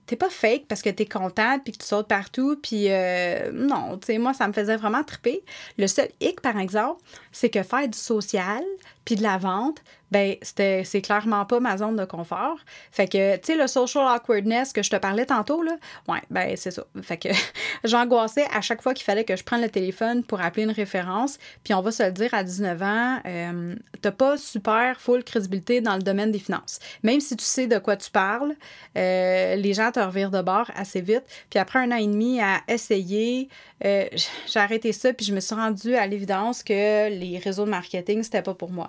t'es 0.07 0.17
pas 0.17 0.31
fake 0.31 0.67
parce 0.69 0.83
que 0.83 0.91
tu 0.91 1.03
es 1.03 1.07
contente 1.07 1.63
puis 1.65 1.73
que 1.73 1.79
tu 1.79 1.87
sautes 1.87 2.09
partout 2.09 2.59
puis 2.63 2.87
euh, 2.91 3.51
non, 3.53 3.99
tu 3.99 4.07
sais 4.07 4.19
moi 4.19 4.33
ça 4.33 4.49
me 4.49 4.53
faisait 4.53 4.77
vraiment 4.77 5.05
triper. 5.05 5.43
Le 5.79 5.87
seul 5.87 6.09
hic 6.21 6.41
par 6.41 6.59
exemple, 6.59 7.03
c'est 7.33 7.51
que 7.51 7.63
faire 7.63 7.89
du 7.89 7.99
social 7.99 8.63
puis 9.07 9.15
de 9.15 9.23
la 9.23 9.39
vente, 9.39 9.83
ben 10.11 10.37
c'était 10.43 10.83
c'est 10.85 11.01
clairement 11.01 11.45
pas 11.47 11.61
ma 11.61 11.77
zone 11.79 11.97
de 11.97 12.05
confort. 12.05 12.59
Fait 12.91 13.09
que 13.09 13.37
tu 13.37 13.43
sais 13.45 13.57
le 13.57 13.67
social 13.67 14.05
awkwardness 14.07 14.73
que 14.73 14.83
je 14.83 14.91
te 14.91 14.97
parlais 14.97 15.27
tantôt 15.27 15.63
là, 15.63 15.77
ouais, 16.09 16.21
ben 16.31 16.57
c'est 16.57 16.73
ça. 16.73 16.85
Fait 17.03 17.17
que 17.17 17.29
j'angoissais 17.85 18.47
à 18.53 18.61
chaque 18.61 18.83
fois 18.83 18.95
qu'il 18.95 19.05
fallait 19.05 19.25
que 19.25 19.37
je 19.37 19.45
prenne 19.45 19.63
le 19.63 19.69
téléphone 19.69 20.23
pour 20.25 20.41
appeler 20.41 20.65
une 20.65 20.73
référence, 20.73 21.39
puis 21.65 21.73
on 21.73 21.81
va 21.81 21.91
se 21.93 22.03
le 22.03 22.13
dire 22.13 22.35
à 22.35 22.43
19 22.45 22.83
ans, 22.83 23.19
euh, 23.27 23.75
t'as 24.03 24.11
pas 24.11 24.37
super 24.37 25.01
full 25.01 25.25
crédibilité 25.25 25.81
dans 25.81 25.97
le 25.97 26.03
domaine 26.03 26.33
des 26.33 26.39
finances. 26.41 26.81
Même 27.03 27.21
si 27.21 27.37
tu 27.37 27.45
sais 27.45 27.69
de 27.69 27.79
quoi 27.79 27.97
tu 27.97 28.11
parles, 28.11 28.55
euh, 28.97 29.55
les 29.55 29.73
gens 29.73 29.93
te 29.93 30.01
revirent 30.01 30.31
de 30.31 30.43
bord 30.43 30.71
assez 30.75 31.01
vite. 31.01 31.25
Puis 31.49 31.61
après 31.61 31.79
un 31.79 31.93
an 31.93 31.97
et 31.97 32.07
demi 32.07 32.41
à 32.41 32.61
essayer, 32.69 33.49
euh, 33.85 34.07
j'ai 34.47 34.59
arrêté 34.59 34.93
ça 34.93 35.13
puis 35.13 35.25
je 35.27 35.35
me 35.35 35.41
suis 35.41 35.55
rendue 35.55 35.95
à 35.95 36.07
l'évidence 36.07 36.63
que 36.63 37.09
les 37.09 37.39
réseaux 37.39 37.65
de 37.67 37.71
marketing 37.71 38.23
c'était 38.23 38.43
pas 38.43 38.55
pour 38.55 38.71
moi. 38.71 38.89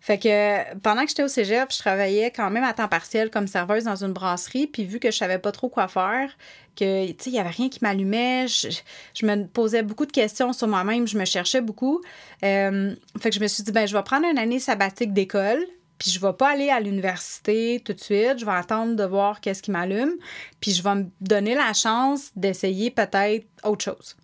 Fait 0.00 0.18
que 0.18 0.78
pendant 0.78 1.02
que 1.02 1.08
j'étais 1.08 1.22
au 1.22 1.28
cégep, 1.28 1.70
je 1.70 1.78
travaillais 1.78 2.30
quand 2.30 2.50
même 2.50 2.64
à 2.64 2.72
temps 2.72 2.88
partiel 2.88 3.30
comme 3.30 3.46
serveuse 3.46 3.84
dans 3.84 4.02
une 4.02 4.12
brasserie. 4.12 4.66
Puis 4.66 4.84
vu 4.84 4.98
que 4.98 5.10
je 5.10 5.16
savais 5.16 5.38
pas 5.38 5.52
trop 5.52 5.68
quoi 5.68 5.88
faire, 5.88 6.36
que, 6.74 7.08
tu 7.08 7.16
sais, 7.18 7.30
il 7.30 7.34
y 7.34 7.38
avait 7.38 7.50
rien 7.50 7.68
qui 7.68 7.80
m'allumait, 7.82 8.46
je, 8.48 9.26
me 9.26 9.46
posais 9.46 9.82
beaucoup 9.82 10.06
de 10.06 10.12
questions 10.12 10.54
sur 10.54 10.68
moi-même, 10.68 11.06
je 11.06 11.18
me 11.18 11.26
cherchais 11.26 11.60
beaucoup. 11.60 12.00
Euh, 12.44 12.94
fait 13.20 13.28
que 13.28 13.36
je 13.36 13.40
me 13.40 13.46
suis 13.46 13.62
dit, 13.62 13.72
ben 13.72 13.86
je 13.86 13.94
vais 13.94 14.02
prendre 14.02 14.26
une 14.26 14.38
année 14.38 14.58
sabbatique 14.58 15.12
d'école. 15.12 15.64
Puis 15.98 16.10
je 16.10 16.18
vais 16.18 16.32
pas 16.32 16.52
aller 16.52 16.70
à 16.70 16.80
l'université 16.80 17.82
tout 17.84 17.92
de 17.92 18.00
suite, 18.00 18.38
je 18.38 18.46
vais 18.46 18.52
attendre 18.52 18.96
de 18.96 19.04
voir 19.04 19.42
qu'est-ce 19.42 19.62
qui 19.62 19.70
m'allume, 19.70 20.14
puis 20.58 20.72
je 20.72 20.82
vais 20.82 20.94
me 20.94 21.04
donner 21.20 21.54
la 21.54 21.74
chance 21.74 22.30
d'essayer 22.34 22.90
peut-être 22.90 23.46
autre 23.64 23.84
chose. 23.84 24.16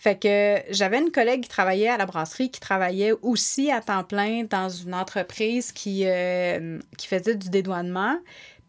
Fait 0.00 0.16
que 0.16 0.62
j'avais 0.70 1.00
une 1.00 1.10
collègue 1.10 1.42
qui 1.42 1.48
travaillait 1.48 1.88
à 1.88 1.96
la 1.96 2.06
brasserie, 2.06 2.52
qui 2.52 2.60
travaillait 2.60 3.12
aussi 3.20 3.72
à 3.72 3.80
temps 3.80 4.04
plein 4.04 4.44
dans 4.48 4.68
une 4.68 4.94
entreprise 4.94 5.72
qui, 5.72 6.06
euh, 6.06 6.78
faisait 7.00 7.34
du 7.34 7.50
dédouanement. 7.50 8.16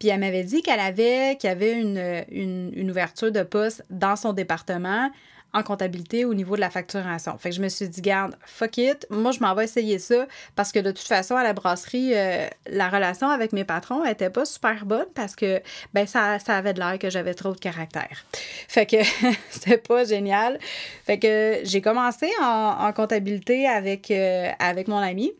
Puis 0.00 0.08
elle 0.08 0.18
m'avait 0.18 0.42
dit 0.42 0.60
qu'elle 0.62 0.80
avait, 0.80 1.36
qu'il 1.38 1.48
y 1.48 1.52
avait 1.52 1.80
une, 1.80 2.24
une, 2.32 2.72
une, 2.74 2.90
ouverture 2.90 3.30
de 3.30 3.44
poste 3.44 3.84
dans 3.90 4.16
son 4.16 4.32
département 4.32 5.08
en 5.52 5.62
comptabilité 5.62 6.24
au 6.24 6.34
niveau 6.34 6.54
de 6.54 6.60
la 6.60 6.70
facturation. 6.70 7.36
Fait 7.38 7.50
que 7.50 7.56
je 7.56 7.62
me 7.62 7.68
suis 7.68 7.88
dit, 7.88 8.00
garde, 8.00 8.36
fuck 8.44 8.78
it, 8.78 9.06
moi 9.10 9.32
je 9.32 9.40
m'en 9.40 9.54
vais 9.54 9.64
essayer 9.64 9.98
ça 9.98 10.26
parce 10.56 10.72
que 10.72 10.78
de 10.78 10.90
toute 10.90 11.06
façon, 11.06 11.36
à 11.36 11.42
la 11.42 11.52
brasserie, 11.52 12.12
euh, 12.14 12.46
la 12.66 12.88
relation 12.88 13.28
avec 13.28 13.52
mes 13.52 13.64
patrons 13.64 14.04
était 14.04 14.30
pas 14.30 14.44
super 14.44 14.86
bonne 14.86 15.06
parce 15.14 15.34
que 15.34 15.60
ben 15.92 16.06
ça, 16.06 16.38
avait 16.48 16.74
de 16.74 16.78
l'air 16.78 16.98
que 16.98 17.10
j'avais 17.10 17.34
trop 17.34 17.52
de 17.52 17.58
caractère. 17.58 18.24
Fait 18.68 18.86
que 18.86 18.96
c'était 19.50 19.78
pas 19.78 20.04
génial. 20.04 20.58
Fait 21.04 21.18
que 21.18 21.60
j'ai 21.64 21.80
commencé 21.80 22.28
en, 22.40 22.92
comptabilité 22.92 23.68
avec, 23.68 24.10
euh, 24.10 24.50
avec 24.58 24.88
mon 24.88 24.98
ami. 24.98 25.32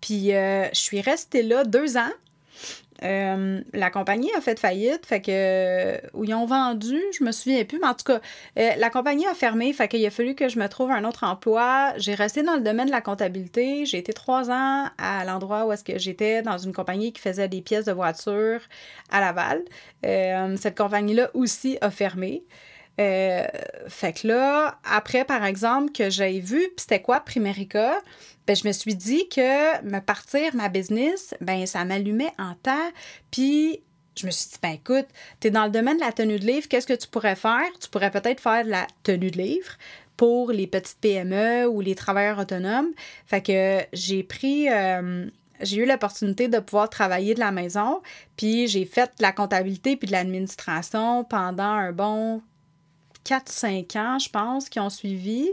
Puis 0.00 0.34
euh, 0.34 0.68
je 0.72 0.80
suis 0.80 1.00
restée 1.00 1.42
là 1.42 1.64
deux 1.64 1.96
ans. 1.96 2.10
Euh, 3.02 3.60
la 3.72 3.90
compagnie 3.90 4.30
a 4.36 4.40
fait 4.40 4.58
faillite, 4.58 5.06
fait 5.06 5.20
que 5.20 6.00
où 6.16 6.24
ils 6.24 6.34
ont 6.34 6.46
vendu, 6.46 7.00
je 7.18 7.24
me 7.24 7.32
souviens 7.32 7.64
plus, 7.64 7.78
mais 7.78 7.88
en 7.88 7.94
tout 7.94 8.04
cas, 8.04 8.20
euh, 8.58 8.70
la 8.76 8.90
compagnie 8.90 9.26
a 9.26 9.34
fermé, 9.34 9.72
fait 9.72 9.88
qu'il 9.88 10.04
a 10.06 10.10
fallu 10.10 10.34
que 10.34 10.48
je 10.48 10.58
me 10.58 10.68
trouve 10.68 10.90
un 10.90 11.04
autre 11.04 11.24
emploi. 11.24 11.92
J'ai 11.96 12.14
resté 12.14 12.42
dans 12.42 12.54
le 12.54 12.60
domaine 12.60 12.86
de 12.86 12.92
la 12.92 13.00
comptabilité. 13.00 13.86
J'ai 13.86 13.98
été 13.98 14.12
trois 14.12 14.50
ans 14.50 14.88
à 14.98 15.24
l'endroit 15.24 15.66
où 15.66 15.72
est-ce 15.72 15.84
que 15.84 15.98
j'étais 15.98 16.42
dans 16.42 16.58
une 16.58 16.72
compagnie 16.72 17.12
qui 17.12 17.20
faisait 17.20 17.48
des 17.48 17.60
pièces 17.60 17.86
de 17.86 17.92
voiture 17.92 18.60
à 19.10 19.20
Laval. 19.20 19.62
Euh, 20.06 20.56
cette 20.56 20.76
compagnie-là 20.76 21.30
aussi 21.34 21.78
a 21.80 21.90
fermé. 21.90 22.44
fait 22.98 24.12
que 24.12 24.28
là, 24.28 24.78
après, 24.84 25.24
par 25.24 25.44
exemple, 25.44 25.92
que 25.92 26.08
j'ai 26.08 26.38
vu, 26.40 26.62
c'était 26.76 27.00
quoi 27.00 27.20
Primerica, 27.20 28.00
ben, 28.46 28.56
je 28.56 28.66
me 28.66 28.72
suis 28.72 28.94
dit 28.94 29.28
que 29.28 29.82
me 29.84 30.00
partir 30.00 30.54
ma 30.54 30.68
business, 30.68 31.34
ben, 31.40 31.66
ça 31.66 31.84
m'allumait 31.84 32.32
en 32.38 32.54
temps. 32.54 32.90
Puis, 33.30 33.80
je 34.18 34.26
me 34.26 34.30
suis 34.30 34.50
dit, 34.50 34.58
ben, 34.62 34.72
écoute, 34.72 35.06
tu 35.40 35.48
es 35.48 35.50
dans 35.50 35.64
le 35.64 35.70
domaine 35.70 35.96
de 35.96 36.02
la 36.02 36.12
tenue 36.12 36.38
de 36.38 36.46
livre, 36.46 36.68
qu'est-ce 36.68 36.86
que 36.86 36.92
tu 36.92 37.08
pourrais 37.08 37.36
faire? 37.36 37.66
Tu 37.80 37.88
pourrais 37.88 38.10
peut-être 38.10 38.40
faire 38.40 38.64
de 38.64 38.70
la 38.70 38.86
tenue 39.02 39.30
de 39.30 39.38
livre 39.38 39.72
pour 40.16 40.52
les 40.52 40.66
petites 40.66 40.98
PME 41.00 41.66
ou 41.66 41.80
les 41.80 41.94
travailleurs 41.94 42.38
autonomes. 42.38 42.90
Fait 43.26 43.42
que 43.42 43.80
j'ai 43.92 44.22
pris. 44.22 44.68
Euh, 44.68 45.26
j'ai 45.60 45.76
eu 45.76 45.86
l'opportunité 45.86 46.48
de 46.48 46.58
pouvoir 46.58 46.90
travailler 46.90 47.34
de 47.34 47.40
la 47.40 47.52
maison, 47.52 48.02
puis 48.36 48.66
j'ai 48.66 48.84
fait 48.84 49.12
de 49.18 49.22
la 49.22 49.30
comptabilité 49.30 49.96
puis 49.96 50.08
de 50.08 50.12
l'administration 50.12 51.22
pendant 51.22 51.62
un 51.62 51.92
bon 51.92 52.42
4-5 53.24 53.96
ans, 53.96 54.18
je 54.18 54.28
pense, 54.28 54.68
qui 54.68 54.80
ont 54.80 54.90
suivi. 54.90 55.48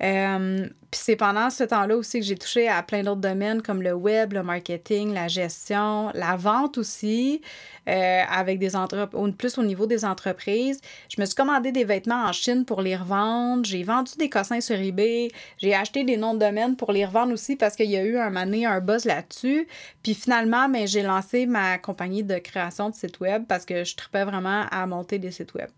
Euh, 0.00 0.66
puis 0.90 1.00
c'est 1.04 1.16
pendant 1.16 1.50
ce 1.50 1.62
temps-là 1.62 1.96
aussi 1.96 2.18
que 2.18 2.26
j'ai 2.26 2.36
touché 2.36 2.68
à 2.68 2.82
plein 2.82 3.04
d'autres 3.04 3.20
domaines 3.20 3.62
comme 3.62 3.80
le 3.80 3.92
web, 3.92 4.32
le 4.32 4.42
marketing, 4.42 5.14
la 5.14 5.28
gestion, 5.28 6.10
la 6.14 6.34
vente 6.34 6.78
aussi, 6.78 7.42
euh, 7.88 8.22
avec 8.28 8.58
des 8.58 8.74
entreprises, 8.74 9.34
plus 9.38 9.56
au 9.58 9.62
niveau 9.62 9.86
des 9.86 10.04
entreprises. 10.04 10.80
Je 11.08 11.20
me 11.20 11.26
suis 11.26 11.36
commandé 11.36 11.70
des 11.70 11.84
vêtements 11.84 12.24
en 12.24 12.32
Chine 12.32 12.64
pour 12.64 12.82
les 12.82 12.96
revendre. 12.96 13.64
J'ai 13.64 13.84
vendu 13.84 14.12
des 14.18 14.28
cossins 14.28 14.60
sur 14.60 14.76
eBay. 14.76 15.30
J'ai 15.58 15.76
acheté 15.76 16.02
des 16.02 16.16
noms 16.16 16.34
de 16.34 16.40
domaine 16.40 16.74
pour 16.74 16.90
les 16.90 17.04
revendre 17.04 17.32
aussi 17.32 17.54
parce 17.54 17.76
qu'il 17.76 17.90
y 17.90 17.96
a 17.96 18.02
eu 18.02 18.18
un 18.18 18.34
année 18.34 18.66
un 18.66 18.80
buzz 18.80 19.04
là-dessus. 19.04 19.68
Puis 20.02 20.14
finalement, 20.14 20.68
mais 20.68 20.80
ben, 20.80 20.88
j'ai 20.88 21.02
lancé 21.02 21.46
ma 21.46 21.78
compagnie 21.78 22.24
de 22.24 22.38
création 22.38 22.90
de 22.90 22.96
sites 22.96 23.20
web 23.20 23.44
parce 23.48 23.64
que 23.64 23.84
je 23.84 23.94
tripais 23.94 24.24
vraiment 24.24 24.66
à 24.72 24.86
monter 24.88 25.20
des 25.20 25.30
sites 25.30 25.54
web. 25.54 25.70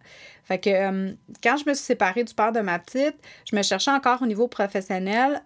Fait 0.44 0.58
que 0.58 0.70
euh, 0.70 1.12
quand 1.42 1.56
je 1.56 1.68
me 1.68 1.74
suis 1.74 1.84
séparée 1.84 2.24
du 2.24 2.34
père 2.34 2.50
de 2.50 2.60
ma 2.60 2.78
petite, 2.78 3.14
je 3.48 3.54
me 3.54 3.62
cherchais 3.62 3.92
encore 3.92 4.22
au 4.22 4.26
niveau 4.26 4.48
professionnel. 4.48 5.01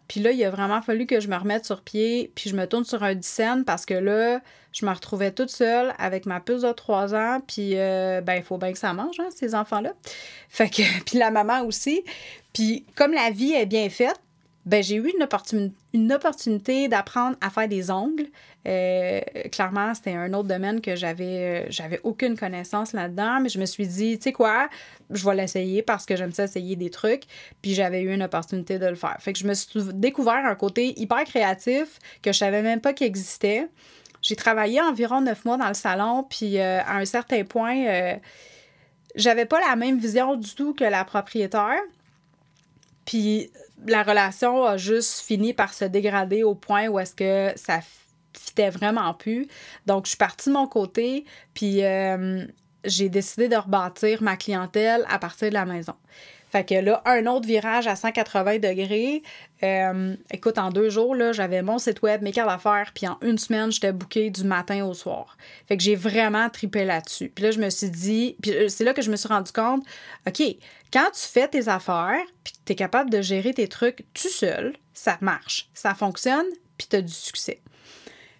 Puis 0.09 0.21
là, 0.21 0.31
il 0.31 0.45
a 0.45 0.51
vraiment 0.51 0.83
fallu 0.83 1.07
que 1.07 1.21
je 1.21 1.29
me 1.29 1.37
remette 1.37 1.65
sur 1.65 1.83
pied, 1.83 2.31
puis 2.35 2.51
je 2.51 2.57
me 2.57 2.67
tourne 2.67 2.85
sur 2.85 3.03
un 3.03 3.15
dizaine 3.15 3.65
parce 3.65 3.87
que 3.87 3.95
là, 3.95 4.41
je 4.73 4.85
me 4.85 4.91
retrouvais 4.91 5.33
toute 5.33 5.51
seule 5.51 5.95
avec 5.99 6.27
ma 6.27 6.41
puce 6.41 6.63
de 6.63 6.73
3 6.73 7.15
ans. 7.15 7.41
Puis, 7.47 7.73
euh, 7.75 8.21
ben, 8.21 8.35
il 8.35 8.43
faut 8.43 8.59
bien 8.59 8.73
que 8.73 8.79
ça 8.79 8.93
mange, 8.93 9.19
hein, 9.21 9.29
ces 9.35 9.55
enfants-là. 9.55 9.93
Fait 10.49 10.69
que, 10.69 10.83
puis 11.07 11.19
la 11.19 11.31
maman 11.31 11.63
aussi. 11.63 12.05
Puis, 12.53 12.85
comme 12.95 13.13
la 13.13 13.31
vie 13.31 13.53
est 13.53 13.67
bien 13.67 13.89
faite, 13.89 14.21
ben, 14.67 14.83
j'ai 14.83 14.97
eu 14.97 15.09
une, 15.09 15.73
une 15.95 16.13
opportunité 16.13 16.89
d'apprendre 16.89 17.37
à 17.41 17.51
faire 17.51 17.69
des 17.69 17.93
ongles. 17.93 18.27
Euh, 18.67 19.21
clairement, 19.53 19.95
c'était 19.95 20.15
un 20.15 20.33
autre 20.35 20.49
domaine 20.49 20.81
que 20.81 20.97
j'avais, 20.97 21.65
euh, 21.65 21.67
j'avais 21.71 22.01
aucune 22.03 22.37
connaissance 22.37 22.93
là-dedans, 22.93 23.39
mais 23.41 23.49
je 23.49 23.61
me 23.61 23.65
suis 23.65 23.87
dit, 23.87 24.19
tu 24.19 24.25
sais 24.25 24.33
quoi, 24.33 24.69
je 25.11 25.25
vais 25.25 25.37
l'essayer 25.37 25.83
parce 25.83 26.05
que 26.05 26.17
j'aime 26.17 26.33
ça 26.33 26.45
essayer 26.45 26.75
des 26.75 26.91
trucs, 26.91 27.23
puis 27.63 27.75
j'avais 27.75 28.03
eu 28.03 28.13
une 28.13 28.25
opportunité 28.25 28.81
de 28.81 28.87
le 28.87 28.97
faire. 28.97 29.17
Fait 29.21 29.33
que 29.33 29.39
je 29.39 29.47
me 29.47 29.55
suis 29.55 29.85
découvert 29.95 30.45
un 30.45 30.57
côté 30.57 31.01
hyper 31.01 31.23
créatif 31.23 32.01
que 32.21 32.33
je 32.33 32.39
savais 32.39 32.63
même 32.63 32.81
pas 32.81 32.93
qu'il 32.93 33.07
existait. 33.07 33.69
J'ai 34.21 34.35
travaillé 34.35 34.81
environ 34.81 35.21
neuf 35.21 35.45
mois 35.45 35.59
dans 35.59 35.69
le 35.69 35.75
salon, 35.75 36.25
puis 36.29 36.59
euh, 36.59 36.81
à 36.81 36.97
un 36.97 37.05
certain 37.05 37.45
point, 37.45 38.19
j'avais 39.15 39.47
pas 39.47 39.61
la 39.61 39.77
même 39.77 40.01
vision 40.01 40.35
du 40.35 40.53
tout 40.57 40.75
que 40.75 40.83
la 40.83 41.05
propriétaire. 41.05 41.81
Puis 43.05 43.49
la 43.87 44.03
relation 44.03 44.65
a 44.65 44.77
juste 44.77 45.21
fini 45.21 45.53
par 45.53 45.75
se 45.75 45.85
dégrader 45.85 46.43
au 46.43 46.55
point 46.55 46.89
où 46.89 46.99
est-ce 46.99 47.15
que 47.15 47.59
ça 47.59 47.81
fitait 48.33 48.71
vraiment 48.71 49.13
plus. 49.15 49.47
Donc, 49.87 50.05
je 50.07 50.11
suis 50.11 50.19
partie 50.19 50.51
de 50.51 50.55
mon 50.55 50.67
côté, 50.67 51.25
puis 51.55 51.85
euh, 51.85 52.45
j'ai 52.85 53.09
décidé 53.09 53.49
de 53.49 53.57
rebâtir 53.57 54.23
ma 54.23 54.37
clientèle 54.37 55.05
à 55.09 55.19
partir 55.19 55.49
de 55.49 55.55
la 55.55 55.67
maison. 55.67 55.95
Fait 56.51 56.65
que 56.65 56.75
là, 56.75 57.03
un 57.05 57.27
autre 57.27 57.47
virage 57.47 57.87
à 57.87 57.97
180 57.97 58.59
degrés. 58.59 59.23
Euh, 59.63 60.15
écoute, 60.31 60.59
en 60.59 60.71
deux 60.71 60.91
jours, 60.91 61.15
là, 61.15 61.33
j'avais 61.33 61.63
mon 61.63 61.79
site 61.79 62.03
web, 62.03 62.23
mes 62.23 62.33
cartes 62.33 62.49
d'affaires, 62.49 62.93
puis 62.95 63.09
en 63.09 63.19
une 63.23 63.39
semaine, 63.39 63.73
j'étais 63.73 63.93
bookée 63.93 64.31
du 64.31 64.45
matin 64.45 64.85
au 64.85 64.95
soir. 64.95 65.37
Fait 65.67 65.77
que 65.77 65.83
j'ai 65.83 65.97
vraiment 65.97 66.49
tripé 66.49 66.85
là-dessus. 66.85 67.31
Puis 67.35 67.45
là, 67.45 67.51
je 67.51 67.59
me 67.59 67.69
suis 67.69 67.91
dit, 67.91 68.37
puis 68.41 68.53
euh, 68.53 68.69
c'est 68.69 68.85
là 68.85 68.95
que 68.95 69.03
je 69.03 69.11
me 69.11 69.17
suis 69.17 69.29
rendu 69.29 69.51
compte, 69.51 69.85
OK, 70.27 70.43
quand 70.93 71.11
tu 71.13 71.21
fais 71.21 71.49
tes 71.49 71.69
affaires, 71.69 72.25
puis 72.45 72.55
tu 72.65 72.73
es 72.73 72.77
capable 72.77 73.11
de 73.11 73.21
gérer 73.23 73.53
tes 73.53 73.67
trucs 73.67 74.05
tout 74.15 74.29
seul, 74.29 74.75
ça 74.95 75.19
marche, 75.21 75.69
ça 75.75 75.95
fonctionne, 75.95 76.47
puis 76.79 76.87
tu 76.89 76.97
as 76.97 77.03
du 77.03 77.13
succès. 77.13 77.61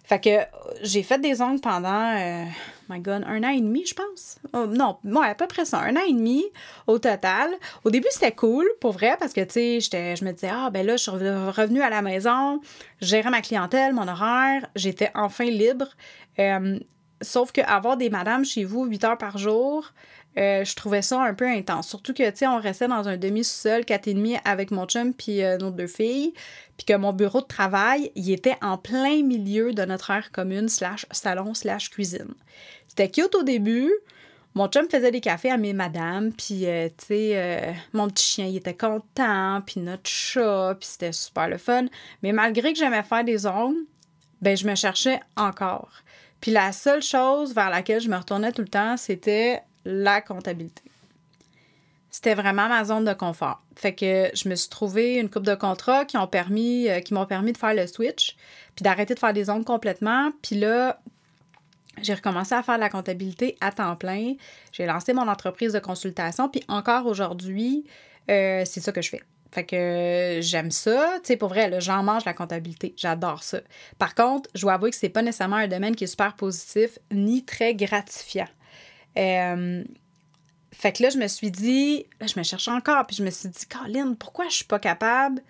Fait 0.05 0.21
que 0.21 0.39
j'ai 0.81 1.03
fait 1.03 1.19
des 1.19 1.41
ongles 1.41 1.59
pendant, 1.59 2.15
euh, 2.17 2.45
my 2.89 2.99
God, 2.99 3.23
un 3.27 3.43
an 3.43 3.49
et 3.49 3.61
demi, 3.61 3.85
je 3.85 3.93
pense. 3.93 4.39
Oh, 4.53 4.65
non, 4.67 4.97
ouais, 5.03 5.27
à 5.27 5.35
peu 5.35 5.47
près 5.47 5.65
ça, 5.65 5.79
un 5.79 5.95
an 5.95 6.01
et 6.07 6.13
demi 6.13 6.43
au 6.87 6.99
total. 6.99 7.51
Au 7.83 7.89
début, 7.89 8.07
c'était 8.11 8.33
cool, 8.33 8.65
pour 8.81 8.91
vrai, 8.93 9.15
parce 9.19 9.33
que, 9.33 9.41
tu 9.41 9.81
sais, 9.81 10.15
je 10.15 10.25
me 10.25 10.31
disais, 10.31 10.51
ah, 10.51 10.69
ben 10.69 10.85
là, 10.85 10.97
je 10.97 11.03
suis 11.03 11.11
revenue 11.11 11.81
à 11.81 11.89
la 11.89 12.01
maison, 12.01 12.61
gérais 13.01 13.29
ma 13.29 13.41
clientèle, 13.41 13.93
mon 13.93 14.07
horaire, 14.07 14.67
j'étais 14.75 15.11
enfin 15.15 15.45
libre. 15.45 15.87
Euh, 16.39 16.79
sauf 17.21 17.51
qu'avoir 17.51 17.97
des 17.97 18.09
madames 18.09 18.45
chez 18.45 18.63
vous 18.63 18.85
8 18.85 19.03
heures 19.03 19.17
par 19.17 19.37
jour, 19.37 19.91
euh, 20.37 20.63
je 20.63 20.75
trouvais 20.75 21.01
ça 21.01 21.21
un 21.21 21.33
peu 21.33 21.47
intense. 21.47 21.87
Surtout 21.87 22.13
que, 22.13 22.29
tu 22.29 22.37
sais, 22.37 22.47
on 22.47 22.59
restait 22.59 22.87
dans 22.87 23.07
un 23.07 23.17
demi-sous-sol, 23.17 23.85
quatre 23.85 24.07
et 24.07 24.13
demi, 24.13 24.35
avec 24.45 24.69
mon 24.69 24.85
chum 24.85 25.13
puis 25.13 25.43
euh, 25.43 25.57
nos 25.57 25.71
deux 25.71 25.87
filles. 25.87 26.33
Puis 26.77 26.85
que 26.85 26.93
mon 26.93 27.11
bureau 27.11 27.41
de 27.41 27.47
travail, 27.47 28.11
il 28.15 28.31
était 28.31 28.57
en 28.61 28.77
plein 28.77 29.23
milieu 29.23 29.73
de 29.73 29.83
notre 29.83 30.11
aire 30.11 30.31
commune 30.31 30.69
slash 30.69 31.07
salon 31.11 31.55
slash 31.55 31.89
cuisine. 31.89 32.35
C'était 32.87 33.09
cute 33.09 33.33
au 33.33 33.41
début. 33.41 33.91
Mon 34.53 34.67
chum 34.67 34.87
faisait 34.89 35.11
des 35.11 35.21
cafés 35.21 35.51
à 35.51 35.57
mes 35.57 35.73
madames, 35.73 36.31
puis, 36.33 36.65
euh, 36.67 36.87
tu 36.97 37.05
sais, 37.07 37.75
mon 37.93 38.07
petit 38.07 38.25
chien, 38.25 38.45
il 38.45 38.57
était 38.57 38.75
content, 38.75 39.61
puis 39.65 39.79
notre 39.81 40.09
chat, 40.09 40.75
puis 40.79 40.87
c'était 40.87 41.11
super 41.11 41.47
le 41.47 41.57
fun. 41.57 41.85
Mais 42.23 42.31
malgré 42.31 42.73
que 42.73 42.79
j'aimais 42.79 43.03
faire 43.03 43.23
des 43.23 43.45
ongles, 43.45 43.85
ben 44.41 44.55
je 44.55 44.67
me 44.67 44.75
cherchais 44.75 45.19
encore. 45.35 45.89
Puis 46.41 46.51
la 46.51 46.71
seule 46.71 47.01
chose 47.01 47.53
vers 47.53 47.69
laquelle 47.69 48.01
je 48.01 48.09
me 48.09 48.17
retournais 48.17 48.51
tout 48.51 48.61
le 48.61 48.67
temps, 48.67 48.97
c'était 48.97 49.61
la 49.85 50.21
comptabilité. 50.21 50.83
C'était 52.09 52.35
vraiment 52.35 52.67
ma 52.67 52.83
zone 52.83 53.05
de 53.05 53.13
confort. 53.13 53.61
Fait 53.75 53.93
que 53.93 54.29
je 54.33 54.49
me 54.49 54.55
suis 54.55 54.69
trouvé 54.69 55.15
une 55.15 55.29
coupe 55.29 55.45
de 55.45 55.55
contrats 55.55 56.05
qui 56.05 56.17
permis, 56.31 56.89
euh, 56.89 56.99
m'ont 57.11 57.25
permis 57.25 57.53
de 57.53 57.57
faire 57.57 57.73
le 57.73 57.85
switch, 57.85 58.35
puis 58.75 58.83
d'arrêter 58.83 59.13
de 59.13 59.19
faire 59.19 59.33
des 59.33 59.49
ongles 59.49 59.65
complètement. 59.65 60.31
Puis 60.41 60.55
là, 60.55 60.99
j'ai 62.01 62.13
recommencé 62.13 62.55
à 62.55 62.63
faire 62.63 62.77
la 62.77 62.89
comptabilité 62.89 63.57
à 63.61 63.71
temps 63.71 63.95
plein. 63.95 64.33
J'ai 64.71 64.85
lancé 64.85 65.13
mon 65.13 65.27
entreprise 65.27 65.73
de 65.73 65.79
consultation, 65.79 66.49
puis 66.49 66.63
encore 66.67 67.05
aujourd'hui, 67.05 67.85
euh, 68.29 68.63
c'est 68.65 68.81
ça 68.81 68.91
que 68.91 69.01
je 69.01 69.09
fais. 69.09 69.21
Fait 69.51 69.65
que 69.65 70.39
j'aime 70.41 70.71
ça. 70.71 71.13
Tu 71.23 71.27
sais, 71.27 71.37
pour 71.37 71.49
vrai, 71.49 71.79
j'en 71.79 72.03
mange 72.03 72.25
la 72.25 72.33
comptabilité. 72.33 72.93
J'adore 72.97 73.43
ça. 73.43 73.61
Par 73.97 74.15
contre, 74.15 74.49
je 74.53 74.61
dois 74.61 74.73
avouer 74.73 74.91
que 74.91 74.97
c'est 74.97 75.09
pas 75.09 75.21
nécessairement 75.21 75.57
un 75.57 75.67
domaine 75.67 75.95
qui 75.95 76.03
est 76.03 76.07
super 76.07 76.35
positif 76.35 76.99
ni 77.11 77.45
très 77.45 77.73
gratifiant. 77.73 78.47
Euh, 79.17 79.83
fait 80.73 80.91
que 80.91 81.03
là, 81.03 81.09
je 81.09 81.17
me 81.17 81.27
suis 81.27 81.49
dit, 81.49 82.05
là, 82.19 82.27
je 82.27 82.37
me 82.37 82.43
cherche 82.43 82.67
encore, 82.67 83.05
puis 83.07 83.15
je 83.15 83.23
me 83.23 83.31
suis 83.31 83.49
dit, 83.49 83.65
Colin, 83.65 84.13
pourquoi 84.13 84.47
je 84.49 84.57
suis 84.57 84.65
pas 84.65 84.79
capable 84.79 85.41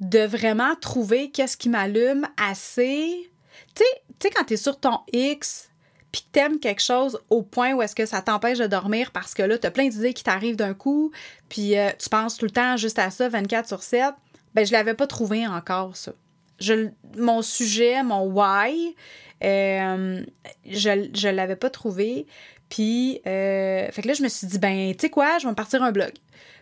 de 0.00 0.20
vraiment 0.20 0.74
trouver 0.76 1.30
qu'est-ce 1.30 1.56
qui 1.56 1.68
m'allume 1.68 2.26
assez? 2.36 3.30
Tu 3.74 3.82
sais, 4.20 4.30
quand 4.30 4.44
tu 4.44 4.54
es 4.54 4.56
sur 4.56 4.78
ton 4.78 5.00
X, 5.12 5.70
puis 6.14 6.22
que 6.22 6.28
t'aimes 6.30 6.60
quelque 6.60 6.80
chose 6.80 7.18
au 7.28 7.42
point 7.42 7.72
où 7.72 7.82
est-ce 7.82 7.96
que 7.96 8.06
ça 8.06 8.22
t'empêche 8.22 8.58
de 8.58 8.68
dormir 8.68 9.10
parce 9.10 9.34
que 9.34 9.42
là, 9.42 9.58
tu 9.58 9.66
as 9.66 9.72
plein 9.72 9.88
d'idées 9.88 10.14
qui 10.14 10.22
t'arrivent 10.22 10.54
d'un 10.54 10.72
coup, 10.72 11.10
puis 11.48 11.76
euh, 11.76 11.90
tu 11.98 12.08
penses 12.08 12.36
tout 12.36 12.44
le 12.44 12.52
temps 12.52 12.76
juste 12.76 13.00
à 13.00 13.10
ça, 13.10 13.28
24 13.28 13.66
sur 13.66 13.82
7, 13.82 14.14
ben 14.54 14.64
je 14.64 14.70
l'avais 14.70 14.94
pas 14.94 15.08
trouvé 15.08 15.44
encore, 15.44 15.96
ça. 15.96 16.12
Je, 16.60 16.90
mon 17.16 17.42
sujet, 17.42 18.04
mon 18.04 18.26
why, 18.26 18.94
euh, 19.42 20.22
je 20.64 20.90
ne 21.26 21.34
l'avais 21.34 21.56
pas 21.56 21.68
trouvé. 21.68 22.28
Puis, 22.68 23.20
euh, 23.26 23.90
fait 23.90 24.02
que 24.02 24.06
là, 24.06 24.14
je 24.14 24.22
me 24.22 24.28
suis 24.28 24.46
dit, 24.46 24.60
ben, 24.60 24.94
tu 24.94 25.00
sais 25.00 25.10
quoi, 25.10 25.38
je 25.38 25.46
vais 25.46 25.50
me 25.50 25.56
partir 25.56 25.82
un 25.82 25.90
blog. 25.90 26.12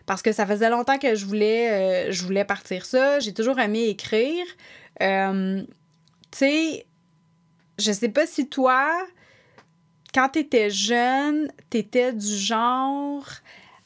Parce 0.07 0.23
que 0.23 0.31
ça 0.31 0.47
faisait 0.47 0.71
longtemps 0.71 0.97
que 0.97 1.13
je 1.13 1.27
voulais, 1.27 2.11
je 2.11 2.23
voulais 2.23 2.43
partir 2.43 2.87
ça. 2.87 3.19
J'ai 3.19 3.35
toujours 3.35 3.59
aimé 3.59 3.83
écrire. 3.83 4.45
tu 4.99 5.67
sais, 6.31 6.87
je 7.77 7.91
sais 7.91 8.09
pas 8.09 8.25
si 8.25 8.49
toi, 8.49 8.89
quand 10.13 10.29
tu 10.29 10.39
étais 10.39 10.69
jeune, 10.69 11.51
tu 11.69 11.77
étais 11.79 12.13
du 12.13 12.35
genre 12.37 13.25